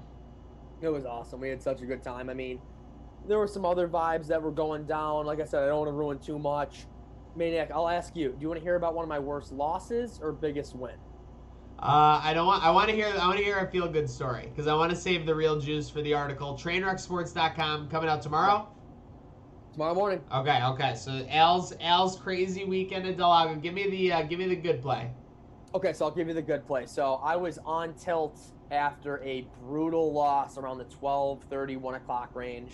[0.82, 1.40] it was awesome.
[1.40, 2.28] We had such a good time.
[2.28, 2.60] I mean,
[3.26, 5.26] there were some other vibes that were going down.
[5.26, 6.86] Like I said, I don't want to ruin too much.
[7.36, 8.30] Maniac, I'll ask you.
[8.30, 10.94] Do you want to hear about one of my worst losses or biggest win?
[11.78, 12.64] Uh, I don't want.
[12.64, 13.06] I want to hear.
[13.06, 15.60] I want to hear a feel good story because I want to save the real
[15.60, 16.54] juice for the article.
[16.56, 18.68] Trainwrecksports.com coming out tomorrow.
[19.74, 20.20] Tomorrow morning.
[20.32, 20.94] Okay, okay.
[20.94, 23.56] So Al's Al's crazy weekend at Del Lago.
[23.56, 25.10] Give me the uh, give me the good play.
[25.74, 26.86] Okay, so I'll give you the good play.
[26.86, 28.38] So I was on tilt
[28.70, 32.70] after a brutal loss around the 12, 30, 1 o'clock range.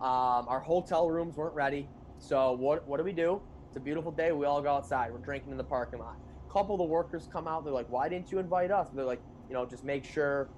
[0.00, 1.86] Um, our hotel rooms weren't ready.
[2.18, 3.42] So what what do we do?
[3.68, 4.32] It's a beautiful day.
[4.32, 5.12] We all go outside.
[5.12, 6.16] We're drinking in the parking lot.
[6.48, 7.64] A couple of the workers come out.
[7.64, 10.48] They're like, "Why didn't you invite us?" They're like, "You know, just make sure,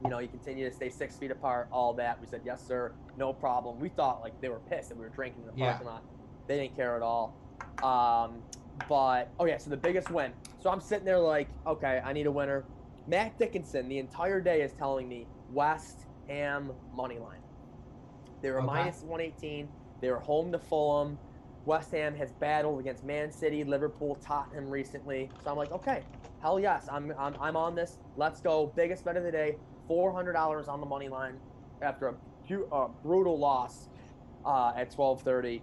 [0.00, 2.20] you know, you continue to stay six feet apart." All that.
[2.20, 2.94] We said, "Yes, sir.
[3.16, 5.68] No problem." We thought like they were pissed that we were drinking in the Yeah.
[5.68, 6.04] parking lot.
[6.48, 7.38] They didn't care at all.
[7.82, 8.44] Um,
[8.88, 10.34] but oh yeah, so the biggest win.
[10.58, 12.66] So I'm sitting there like, okay, I need a winner.
[13.06, 17.40] Matt Dickinson the entire day is telling me West Ham money line.
[18.42, 18.66] They were Okay.
[18.66, 19.70] minus 118.
[20.00, 21.18] They were home to Fulham.
[21.64, 25.30] West Ham has battled against Man City, Liverpool, Tottenham recently.
[25.44, 26.04] So I'm like, okay,
[26.38, 27.98] hell yes, I'm I'm, I'm on this.
[28.16, 28.72] Let's go.
[28.76, 29.56] Biggest bet of the day,
[29.94, 31.34] $400 on the money line
[31.82, 32.14] after a,
[32.72, 33.88] a brutal loss
[34.46, 35.60] uh, at 12:30.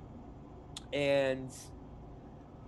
[0.93, 1.49] And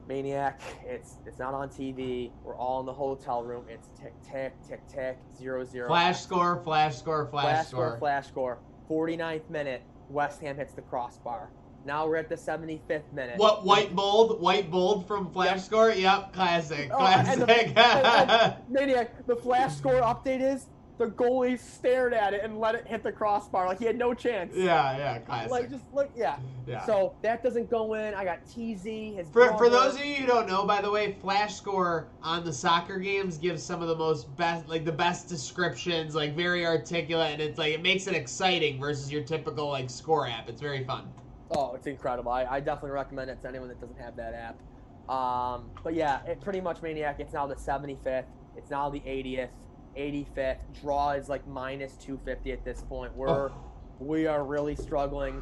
[0.08, 2.32] Maniac, it's it's not on TV.
[2.44, 3.66] We're all in the hotel room.
[3.70, 5.88] It's tick tick tick tick zero zero.
[5.88, 7.88] Flash score, flash score, flash, flash score.
[7.90, 8.58] score, flash score.
[8.90, 11.52] 49th minute, West Ham hits the crossbar.
[11.86, 13.38] Now we're at the 75th minute.
[13.38, 14.42] What white bold?
[14.42, 15.60] White bold from flash Yep.
[15.62, 15.92] score?
[15.92, 17.78] Yep, classic, Oh, and the- classic.
[17.78, 20.66] and- and- Maniac, the flash score update is
[21.00, 23.68] the goalie stared at it and let it hit the crossbar.
[23.68, 24.54] Like he had no chance.
[24.54, 25.50] yeah, yeah, classic.
[25.50, 26.38] Like just look, yeah.
[26.68, 26.86] yeah.
[26.86, 28.14] So that doesn't go in.
[28.14, 28.84] I got TZ.
[28.84, 32.44] His For, for those of you who don't know, by the way, Flash Score on
[32.44, 36.66] the soccer games gives some of the most best, like the best descriptions, like very
[36.66, 40.50] articulate, and it's like it makes it exciting versus your typical like score app.
[40.50, 41.08] It's very fun.
[41.52, 42.32] Oh, it's incredible.
[42.32, 44.60] I, I definitely recommend it to anyone that doesn't have that app.
[45.10, 47.22] Um, but yeah, it pretty much Maniac.
[47.22, 48.26] It's now the 75th.
[48.58, 49.50] It's now the 80th,
[49.98, 50.60] 85th.
[50.82, 53.16] Draw is like minus 250 at this point.
[53.16, 53.52] We're Oh.
[54.00, 55.42] we are really struggling.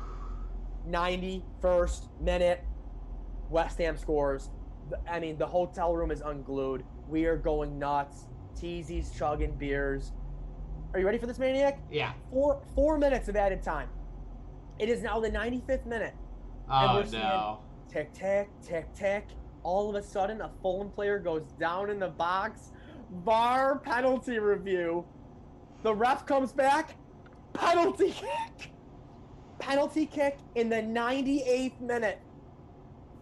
[0.88, 2.64] 91st minute,
[3.50, 4.50] West Ham scores.
[5.10, 6.84] I mean, the hotel room is unglued.
[7.10, 8.28] We are going nuts.
[8.56, 10.14] TZ's chugging beers.
[10.94, 11.80] Are you ready for this, Maniac?
[11.92, 12.14] Yeah.
[12.32, 13.90] Four four minutes of added time.
[14.80, 16.14] It is now the 95th minute.
[16.70, 17.60] And Oh seeing- no.
[17.90, 19.28] Tick, tick, tick, tick.
[19.64, 22.72] All of a sudden, a Fulham player goes down in the box.
[23.24, 25.06] VAR penalty review.
[25.84, 26.96] The ref comes back.
[27.54, 28.72] Penalty kick.
[29.60, 32.20] Penalty kick in the 98th minute.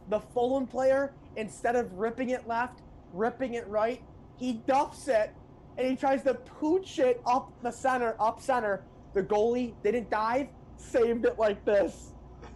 [0.10, 2.82] The Fulham player, instead of ripping it left,
[3.14, 4.02] ripping it right,
[4.38, 5.34] he duffs it
[5.78, 8.84] and he tries to pooch it up the center, up center.
[9.14, 12.12] The goalie didn't dive, saved it like this.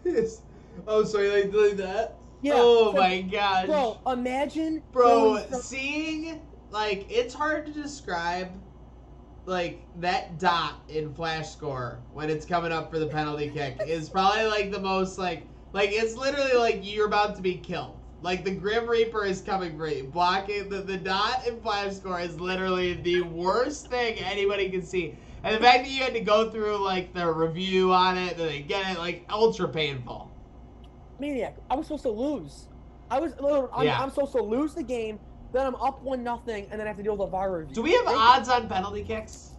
[0.05, 2.15] oh, so sorry, like doing that.
[2.41, 2.53] Yeah.
[2.55, 3.65] oh so- my gosh.
[3.65, 4.81] Bro, imagine.
[4.91, 8.49] Bro, from- seeing like it's hard to describe
[9.45, 14.09] like that dot in flash score when it's coming up for the penalty kick is
[14.09, 17.95] probably like the most like like it's literally like you're about to be killed.
[18.21, 20.03] Like the Grim Reaper is coming for you.
[20.03, 25.15] Blocking the, the dot in five score is literally the worst thing anybody can see.
[25.43, 28.43] And the fact that you had to go through like the review on it, that
[28.43, 30.29] they get it, like ultra painful.
[31.17, 32.67] Maniac, I was supposed to lose.
[33.09, 33.33] I was,
[33.73, 34.01] I'm, Yeah.
[34.01, 35.19] I'm supposed to lose the game,
[35.51, 37.73] then I'm up one nothing, and then I have to deal with a VAR review.
[37.75, 39.51] Do we have They- odds on penalty kicks?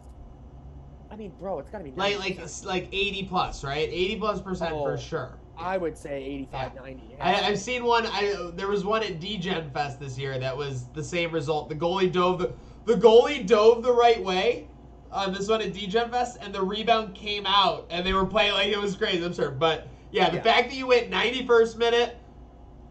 [1.11, 3.89] I mean, bro, it's gotta be Like like it's like eighty plus, right?
[3.91, 4.85] Eighty plus percent Oh.
[4.85, 5.37] for sure.
[5.59, 7.17] I would say 85, 90.
[7.21, 8.07] I, I've seen one.
[8.07, 11.69] I there was one at DGen Fest this year that was the same result.
[11.69, 12.53] The goalie dove the
[12.87, 14.69] the goalie dove the right way
[15.13, 18.53] on this one at DGen Fest, and the rebound came out, and they were playing
[18.53, 19.23] like it was crazy.
[19.23, 20.43] I'm sure, but yeah, the Yeah.
[20.45, 22.17] fact that you went 91st minute,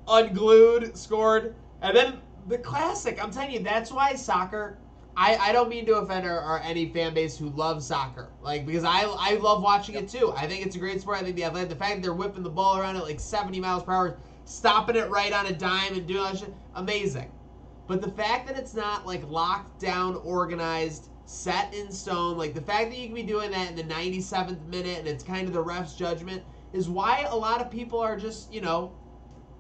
[0.08, 3.24] unglued, scored, and then the classic.
[3.24, 4.78] I'm telling you, that's why soccer.
[5.16, 8.66] I, I don't mean to offend our, our any fan base who loves soccer, like
[8.66, 10.34] because I I love watching it too.
[10.36, 11.18] I think it's a great sport.
[11.18, 13.60] I think the athletic, the fact that they're whipping the ball around at like 70
[13.60, 17.30] miles per hour, stopping it right on a dime and doing all that shit, amazing.
[17.88, 22.62] But the fact that it's not like locked down, organized, set in stone, like the
[22.62, 25.54] fact that you can be doing that in the 97th minute and it's kind of
[25.54, 28.94] the ref's judgment is why a lot of people are just you know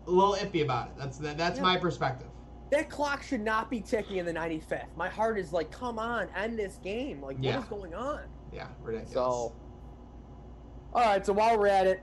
[0.07, 0.93] a little iffy about it.
[0.97, 1.63] That's that, that's Yeah.
[1.63, 2.27] my perspective.
[2.71, 4.85] That clock should not be ticking in the 95th.
[4.95, 7.21] My heart is like, come on, end this game.
[7.21, 7.55] Like, Yeah.
[7.55, 8.21] what is going on?
[8.53, 9.13] Yeah, ridiculous.
[9.13, 9.21] So,
[10.93, 11.25] all right.
[11.25, 12.01] So while we're at it,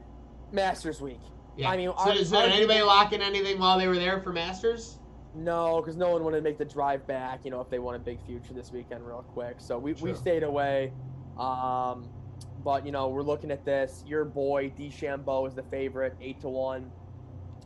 [0.53, 1.21] Masters Week.
[1.57, 1.71] yeah.
[1.71, 4.21] I mean, so, our- so our- did anybody lock in anything while they were there
[4.21, 4.99] for Masters?
[5.35, 7.41] No, because no one wanted to make the drive back.
[7.45, 9.57] You know, if they want a big future this weekend, real quick.
[9.59, 10.93] So we, we stayed away.
[11.39, 12.09] Um,
[12.65, 14.03] but you know, we're looking at this.
[14.07, 16.91] Your boy DeChambeau is the favorite, eight to one.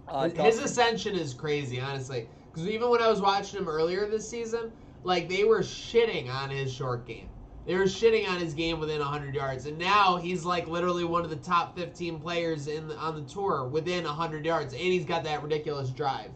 [0.09, 2.29] Uh, His- His Dustin- ascension is crazy, honestly.
[2.53, 4.73] Because even when I was watching him earlier this season,
[5.05, 7.29] like they were shitting on his short game.
[7.67, 11.25] They were shitting on his game within 100 yards, and now he's like literally one
[11.25, 15.05] of the top 15 players in the, on the tour within 100 yards, and he's
[15.05, 16.31] got that ridiculous drive.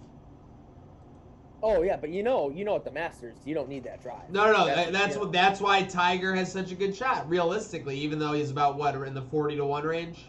[1.62, 4.28] Oh yeah, but you know, you know at the Masters, you don't need that drive.
[4.30, 4.66] No, no, no.
[4.66, 5.32] That's- That's what.
[5.32, 7.26] That's why Tiger has such a good shot.
[7.28, 10.26] Realistically, even though he's about what in the 40 to one range.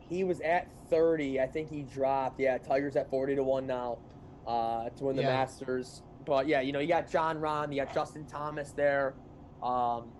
[0.00, 1.40] He was at 30.
[1.40, 2.40] I think he dropped.
[2.40, 3.98] Yeah, Tiger's at 40 to 1 now
[4.46, 5.28] uh, to win the Yeah.
[5.28, 6.02] Masters.
[6.24, 9.14] But yeah, you know, you got Jon Rahm, you got Justin Thomas there.
[9.62, 10.12] Um,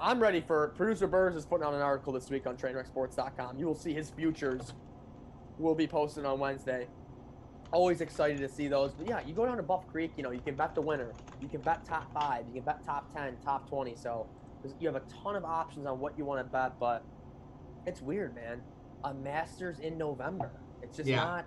[0.00, 3.58] I'm ready for producer Burrs is putting out an article this week on trainwrecksports.com.
[3.58, 4.74] You will see his futures
[5.58, 6.88] will be posted on Wednesday.
[7.72, 8.92] Always excited to see those.
[8.92, 11.12] But yeah, you go down to Buff Creek, you know, you can bet the winner.
[11.40, 12.44] You can bet top five.
[12.48, 13.94] You can bet top 10, top 20.
[13.96, 14.26] So
[14.80, 16.78] you have a ton of options on what you want to bet.
[16.80, 17.04] But
[17.86, 18.60] it's weird, man.
[19.04, 20.50] A Masters in November.
[20.82, 21.16] It's just Yeah.
[21.24, 21.44] not.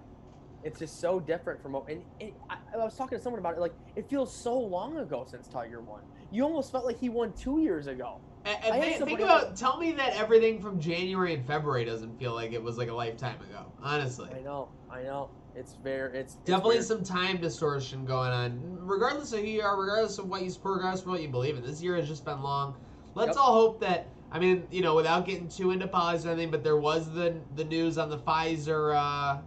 [0.64, 1.76] It's just so different from.
[1.88, 3.60] And, and I, I was talking to someone about it.
[3.60, 6.02] Like it feels so long ago since Tiger won.
[6.32, 8.20] You almost felt like he won two years ago.
[8.46, 9.56] And, and think, think about.
[9.56, 12.94] Tell me that everything from January and February doesn't feel like it was like a
[12.94, 13.66] lifetime ago.
[13.82, 14.30] Honestly.
[14.36, 14.70] I know.
[14.90, 15.30] I know.
[15.56, 16.18] It's very.
[16.20, 16.86] It's it's Definitely weird.
[16.86, 18.60] some time distortion going on.
[18.82, 21.56] Regardless of who you are, regardless of what you support, regardless of what you believe
[21.58, 22.76] in, this year has just been long.
[23.16, 23.38] Let's Yep.
[23.38, 24.08] all hope that.
[24.32, 27.36] I mean, you know, without getting too into politics or anything, but there was the
[27.56, 29.40] the news on the Pfizer, uh,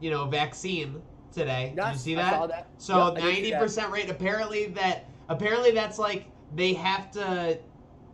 [0.00, 1.00] you know, vaccine
[1.32, 1.72] today.
[1.74, 2.48] Did you Yes, see that?
[2.48, 2.66] that.
[2.78, 3.60] So Yep, I did see ninety that.
[3.60, 4.10] percent rate.
[4.10, 7.58] Apparently that apparently that's like they have to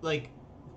[0.02, 0.30] like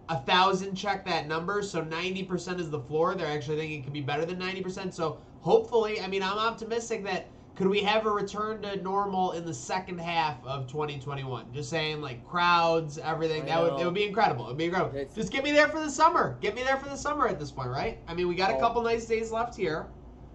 [0.09, 1.61] a thousand check that number.
[1.63, 3.15] So ninety percent is the floor.
[3.15, 4.93] They're actually thinking it could be better than ninety percent.
[4.93, 9.43] So hopefully, I mean, I'm optimistic that could we have a return to normal in
[9.43, 11.51] the second half of 2021?
[11.51, 13.41] Just saying, like crowds, everything.
[13.43, 14.45] I that would it would be incredible.
[14.45, 14.95] It would be incredible.
[14.95, 16.37] It's- Just get me there for the summer.
[16.39, 17.97] Get me there for the summer at this point, right?
[18.07, 18.59] I mean, we got a Oh.
[18.59, 19.87] couple nice days left here,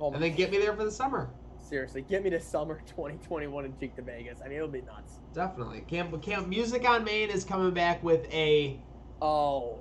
[0.03, 1.31] Oh and then get me there for the summer.
[1.61, 4.41] Seriously, get me to summer 2021 and cheek to Vegas.
[4.45, 5.21] I mean, it'll be nuts.
[5.33, 5.83] Definitely.
[5.83, 8.79] Camp, Camp Music on Main is coming back with a
[9.23, 9.79] Oh,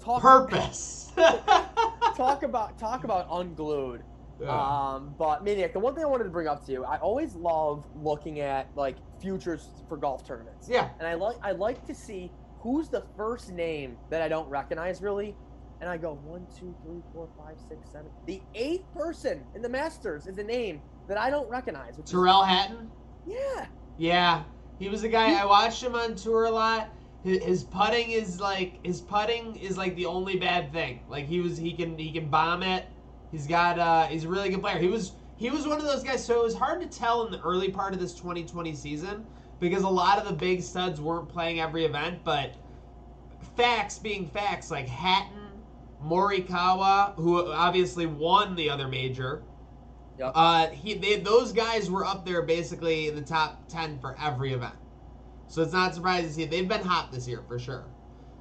[0.00, 1.12] talk purpose.
[1.16, 4.02] talk about talk about unglued.
[4.40, 4.48] Yeah.
[4.50, 7.34] Um, but Maniac, the one thing I wanted to bring up to you, I always
[7.36, 10.68] love looking at like futures for golf tournaments.
[10.68, 10.88] yeah.
[10.98, 15.00] And I like I like to see who's the first name that I don't recognize
[15.00, 15.36] really.
[15.80, 18.10] And I go one, two, three, four, five, six, seven.
[18.26, 21.96] The eighth person in the Masters is a name that I don't recognize.
[21.96, 22.90] Which is- Tyrrell Hatton.
[23.26, 23.66] yeah.
[23.98, 24.42] Yeah.
[24.78, 26.90] He was a guy I watched him on tour a lot.
[27.22, 31.00] His, his putting is like his putting is like the only bad thing.
[31.08, 32.86] Like he was he can he can bomb it.
[33.30, 34.78] He's got uh he's a really good player.
[34.78, 37.32] He was he was one of those guys so it was hard to tell in
[37.32, 39.26] the early part of this 2020 season
[39.58, 42.54] because a lot of the big studs weren't playing every event, but
[43.56, 45.39] facts being facts like Hatton,
[46.04, 49.42] Morikawa, who obviously won the other major,
[50.18, 50.32] Yep.
[50.34, 54.52] uh, he they, those guys were up there basically in the top ten for every
[54.52, 54.74] event.
[55.48, 57.86] So it's not surprising to see they've been hot this year for sure.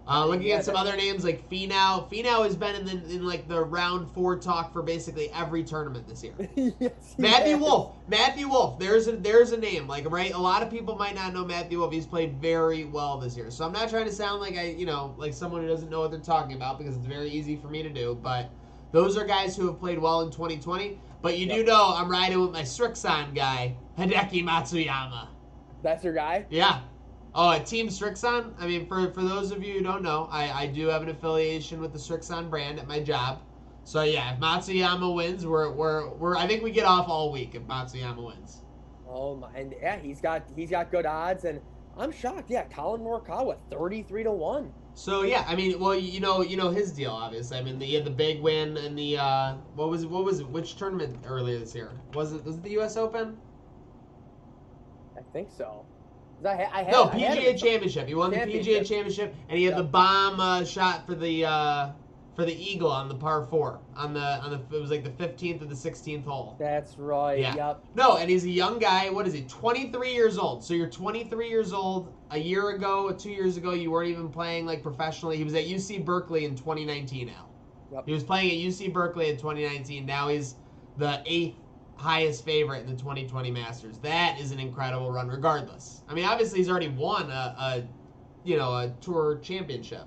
[0.10, 2.10] Uh, looking Yeah, at some other names like Finau.
[2.12, 6.08] Finau has been in the in like the round four talk for basically every tournament
[6.08, 6.34] this year.
[6.80, 7.58] yes, Matthew.
[7.58, 7.96] Wolf.
[8.08, 8.80] Matthew Wolff.
[8.80, 9.88] There's a there's a name.
[9.88, 11.94] Like right, a lot of people might not know Matthew Wolff.
[11.94, 13.52] He's played very well this year.
[13.52, 16.00] So I'm not trying to sound like I, you know, like someone who doesn't know
[16.00, 18.18] what they're talking about because it's very easy for me to do.
[18.20, 18.50] But
[18.92, 21.00] those are guys who have played well in 2020.
[21.22, 25.28] But you do know I'm riding with my Strixon guy, Hideki Matsuyama.
[25.84, 26.46] That's your guy.
[26.50, 26.82] Yeah.
[27.34, 28.54] Oh, at Team Strixon.
[28.60, 31.10] I mean, for for those of you who don't know, I I do have an
[31.10, 33.42] affiliation with the Strixon brand at my job.
[33.84, 37.56] So yeah, if Matsuyama wins, we're we're we're I think we get off all week
[37.56, 38.64] if Matsuyama wins.
[39.08, 41.62] Oh my, and yeah, he's got he's got good odds, and
[41.98, 42.50] I'm shocked.
[42.50, 44.74] Yeah, Collin Morikawa, thirty-three to one.
[44.94, 47.58] So yeah, I mean, well, you know, you know his deal, obviously.
[47.58, 50.50] I mean, he had the big win in the uh, what was what was it?
[50.50, 52.02] Which tournament earlier this year?
[52.14, 52.98] Was it was it the U.S.
[52.98, 53.38] Open?
[55.18, 55.89] I think so.
[56.46, 58.08] I, I had, No, PGA Championship.
[58.08, 59.36] He won the PGA Championship.
[59.50, 59.78] And he had Yeah.
[59.78, 61.90] the bomb uh, shot for the uh,
[62.36, 65.10] for the eagle on the par four on the on the it was like the
[65.12, 66.56] fifteenth or the sixteenth hole.
[66.58, 67.40] That's right.
[67.40, 67.56] Yeah.
[67.56, 67.84] Yep.
[67.96, 69.10] No, and he's a young guy.
[69.10, 69.42] What is he?
[69.42, 70.64] 23 years old.
[70.64, 72.14] So you're 23 years old.
[72.32, 75.36] A year ago, two years ago, you weren't even playing like professionally.
[75.36, 77.48] He was at UC Berkeley in 2019 now.
[77.92, 78.04] Yep.
[78.06, 80.06] He was playing at UC Berkeley in 2019.
[80.06, 80.56] Now he's
[80.98, 81.56] the eighth
[82.00, 83.98] highest favorite in the 2020 Masters.
[84.00, 86.02] That is an incredible run, regardless.
[86.08, 87.84] I mean, obviously he's already won a, a
[88.46, 90.06] you know, a tour championship.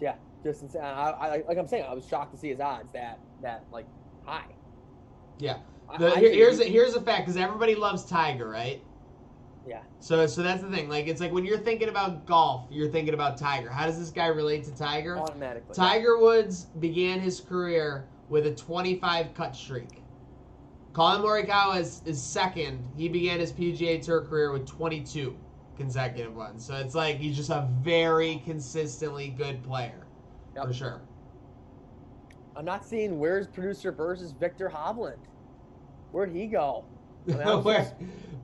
[0.00, 0.14] Yeah.
[0.44, 0.82] Just insane.
[0.82, 3.86] I, I, like I'm saying, I was shocked to see his odds that that like
[4.24, 4.46] high.
[5.38, 5.58] Yeah.
[5.98, 8.80] The, I here's a, here's a fact because everybody loves Tiger, right?
[9.66, 9.80] Yeah.
[9.98, 10.88] So so that's the thing.
[10.88, 13.68] Like it's like when you're thinking about golf, you're thinking about Tiger.
[13.68, 15.18] How does this guy relate to Tiger?
[15.18, 15.74] automatically.
[15.74, 19.99] Tiger Woods began his career with a 25 cut streak.
[20.92, 22.84] Collin Morikawa is, is second.
[22.96, 25.36] He began his PGA Tour career with 22
[25.76, 26.64] consecutive ones.
[26.64, 30.06] So it's like he's just a very consistently good player,
[30.56, 30.66] Yep.
[30.66, 31.00] for sure.
[32.56, 35.18] I'm not seeing where's producer versus Viktor Hovland.
[36.10, 36.84] Where'd he go?
[37.28, 37.92] I mean, I was Where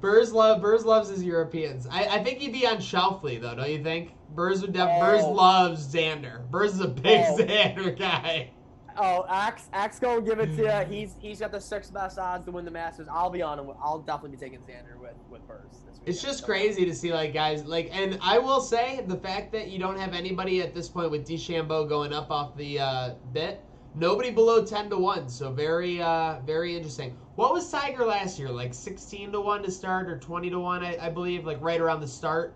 [0.01, 1.87] Burrs love Burrs loves his Europeans.
[1.91, 4.13] I, I think he'd be on Schauffele though, don't you think?
[4.35, 5.33] Burrs would def- Burrs Oh.
[5.33, 6.49] loves Xander.
[6.51, 7.37] Burrs is a big Oh.
[7.39, 8.51] Xander guy.
[8.99, 10.87] Oh, Axe, Axe, go give it to you.
[10.95, 13.09] He's he's got the sixth best odds to win the Masters.
[13.11, 13.71] I'll be on him.
[13.81, 15.87] I'll definitely be taking Xander with with week.
[16.07, 19.69] It's just crazy to see like guys like, and I will say the fact that
[19.69, 23.61] you don't have anybody at this point with DeChambeau going up off the uh, bit,
[23.95, 25.29] nobody below ten to one.
[25.29, 27.17] So very uh, very interesting.
[27.35, 28.51] What was Tiger last year?
[28.51, 30.85] Like sixteen to one to start or twenty to one?
[30.85, 32.55] I, I believe like right around the start.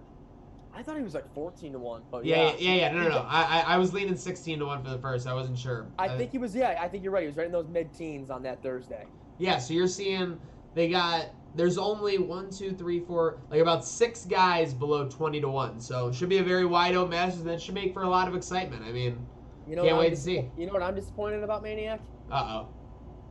[0.73, 2.93] I thought he was like 14 to one, but Yeah, yeah, yeah, yeah.
[2.93, 3.27] No, no, no.
[3.29, 5.27] I, I was leaning sixteen to one for the first.
[5.27, 5.87] I wasn't sure.
[5.99, 6.55] I think he was.
[6.55, 7.23] Yeah, I think you're right.
[7.23, 9.05] He was right in those mid-teens on that Thursday.
[9.39, 10.39] Yeah, so you're seeing
[10.75, 15.49] they got there's only one, two, three, four, like about six guys below twenty to
[15.49, 15.81] one.
[15.81, 17.43] So it should be a very wide open Masters.
[17.45, 18.85] That should make for a lot of excitement.
[18.85, 19.27] I mean,
[19.67, 20.51] You know, Can't wait I'm to see.
[20.57, 22.01] You know what I'm disappointed about Maniac?
[22.31, 22.69] uh oh.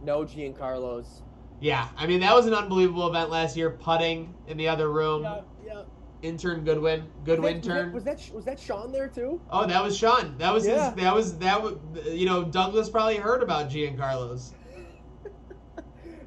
[0.04, 1.22] No Giancarlo's.
[1.62, 3.70] Yeah, I mean that was an unbelievable event last year.
[3.70, 5.82] Putting in the other room, Yeah, yeah.
[6.22, 7.94] Intern Goodwin, Goodwin Was that, turn.
[7.94, 9.42] was that was that Sean there too?
[9.50, 10.38] Oh, that was Sean.
[10.38, 10.90] That was Yeah.
[10.92, 10.96] his.
[11.04, 11.62] That was that.
[11.62, 11.76] Was,
[12.08, 14.54] you know, Douglas probably heard about Giancarlo's.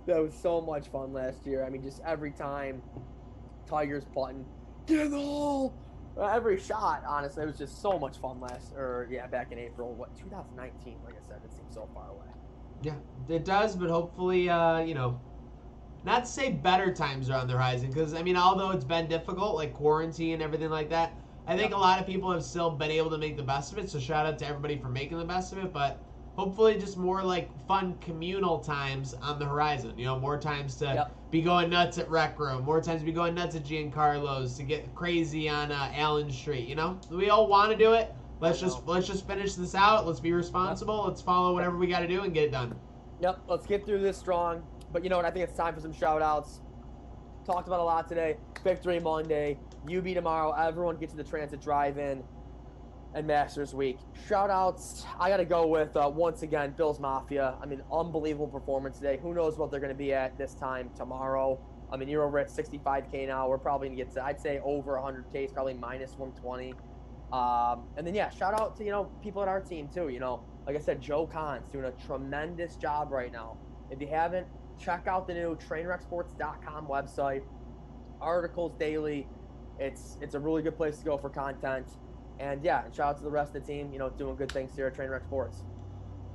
[0.04, 1.64] That was so much fun last year.
[1.64, 2.82] I mean, just every time
[3.66, 4.44] Tigers putting,
[4.86, 5.74] get in the hole.
[6.16, 9.58] Uh, every shot, honestly, it was just so much fun last, or yeah, back in
[9.60, 9.94] April.
[9.94, 10.98] What 2019?
[11.04, 12.26] Like I said, it seems so far away.
[12.82, 12.96] Yeah,
[13.28, 15.20] it does, but hopefully, uh, you know,
[16.04, 19.06] not to say better times are on the horizon, because I mean, although it's been
[19.08, 21.14] difficult, like quarantine and everything like that,
[21.46, 21.76] I think Yeah.
[21.76, 23.90] a lot of people have still been able to make the best of it.
[23.90, 25.98] So shout out to everybody for making the best of it, but
[26.36, 29.92] hopefully, just more like fun communal times on the horizon.
[29.96, 31.12] You know, more times to Yep.
[31.30, 34.62] be going nuts at Rec Room, more times to be going nuts at Giancarlo's, to
[34.62, 36.68] get crazy on uh, Allen Street.
[36.68, 38.14] You know, we all want to do it.
[38.40, 40.06] Let's just let's just finish this out.
[40.06, 41.04] Let's be responsible.
[41.06, 42.74] Let's follow whatever we got to do and get it done.
[43.20, 44.64] Yep, let's get through this strong.
[44.92, 45.24] But you know what?
[45.24, 46.60] I think it's time for some shout outs.
[47.46, 48.36] Talked about a lot today.
[48.62, 49.58] Victory Monday,
[49.92, 50.52] UB tomorrow.
[50.52, 52.22] Everyone get to the Transit Drive In
[53.14, 53.98] and Masters Week.
[54.28, 55.04] Shout outs.
[55.18, 57.56] I got to go with, uh, once again, Bills Mafia.
[57.60, 59.18] I mean, unbelievable performance today.
[59.22, 61.58] Who knows what they're going to be at this time tomorrow?
[61.90, 63.48] I mean, you're over at 65K now.
[63.48, 65.34] We're probably going to get to, I'd say, over 100K.
[65.34, 66.74] It's probably minus 120.
[67.32, 70.08] Um, and then, yeah, shout out to, you know, people at our team, too.
[70.08, 73.58] You know, like I said, Joe Cons doing a tremendous job right now.
[73.90, 74.46] If you haven't,
[74.82, 77.42] check out the new trainwrecksports.com website.
[78.20, 79.28] Articles daily.
[79.78, 81.88] It's it's a really good place to go for content.
[82.38, 84.74] And yeah, shout out to the rest of the team, you know, doing good things
[84.76, 85.64] here at Trainwreck Sports.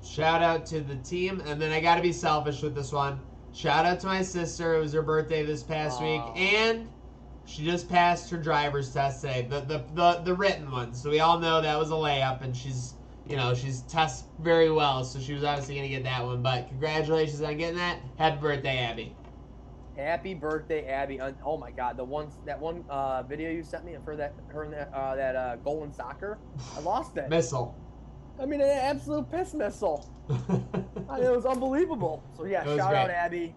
[0.01, 3.21] Shout out to the team, and then I got to be selfish with this one.
[3.51, 4.75] Shout out to my sister.
[4.75, 6.89] It was her birthday this past week, and
[7.45, 10.93] She just passed her driver's test today, the the the, the written one.
[10.93, 12.95] So we all know that was a layup, and she's
[13.29, 16.41] you know she's tests very well, so she was obviously gonna get that one.
[16.41, 17.99] But congratulations on getting that.
[18.17, 19.15] Happy birthday, Abby.
[19.97, 21.19] Happy birthday, Abby!
[21.43, 24.63] Oh my God, the one that one uh, video you sent me for that her
[24.63, 26.37] and that uh, that uh, goal in soccer,
[26.75, 27.29] I lost it.
[27.29, 27.75] Missile.
[28.39, 30.07] I mean, an absolute piss missile.
[30.29, 32.23] I mean, it was unbelievable.
[32.35, 33.09] So yeah, was shout out.
[33.09, 33.55] Abby.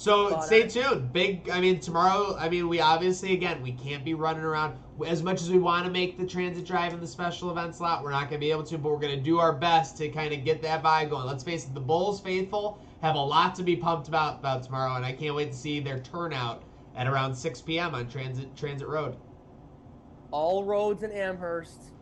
[0.00, 1.12] So stay tuned.
[1.12, 1.50] Big.
[1.50, 2.34] I mean, tomorrow.
[2.38, 5.84] I mean, we obviously again we can't be running around as much as we want
[5.84, 8.02] to make the transit drive and the special event slot.
[8.02, 10.08] We're not going to be able to, but we're going to do our best to
[10.08, 11.26] kind of get that vibe going.
[11.26, 14.94] Let's face it, the Bulls faithful have a lot to be pumped about about tomorrow,
[14.94, 16.62] and I can't wait to see their turnout
[16.96, 17.94] at around 6 p.m.
[17.94, 19.16] on Transit Transit Road.
[20.30, 21.92] All roads in Amherst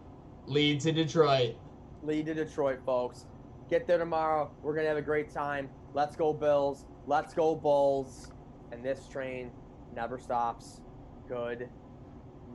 [0.46, 1.57] Lead to Detroit.
[2.05, 3.26] lead to Detroit, folks.
[3.68, 4.53] Get there tomorrow.
[4.62, 5.68] We're gonna have a great time.
[5.94, 6.84] Let's go Bills.
[7.09, 8.30] Let's go Bulls.
[8.70, 9.50] And this train
[9.94, 10.82] never stops.
[11.26, 11.70] Good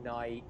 [0.04, 0.44] night.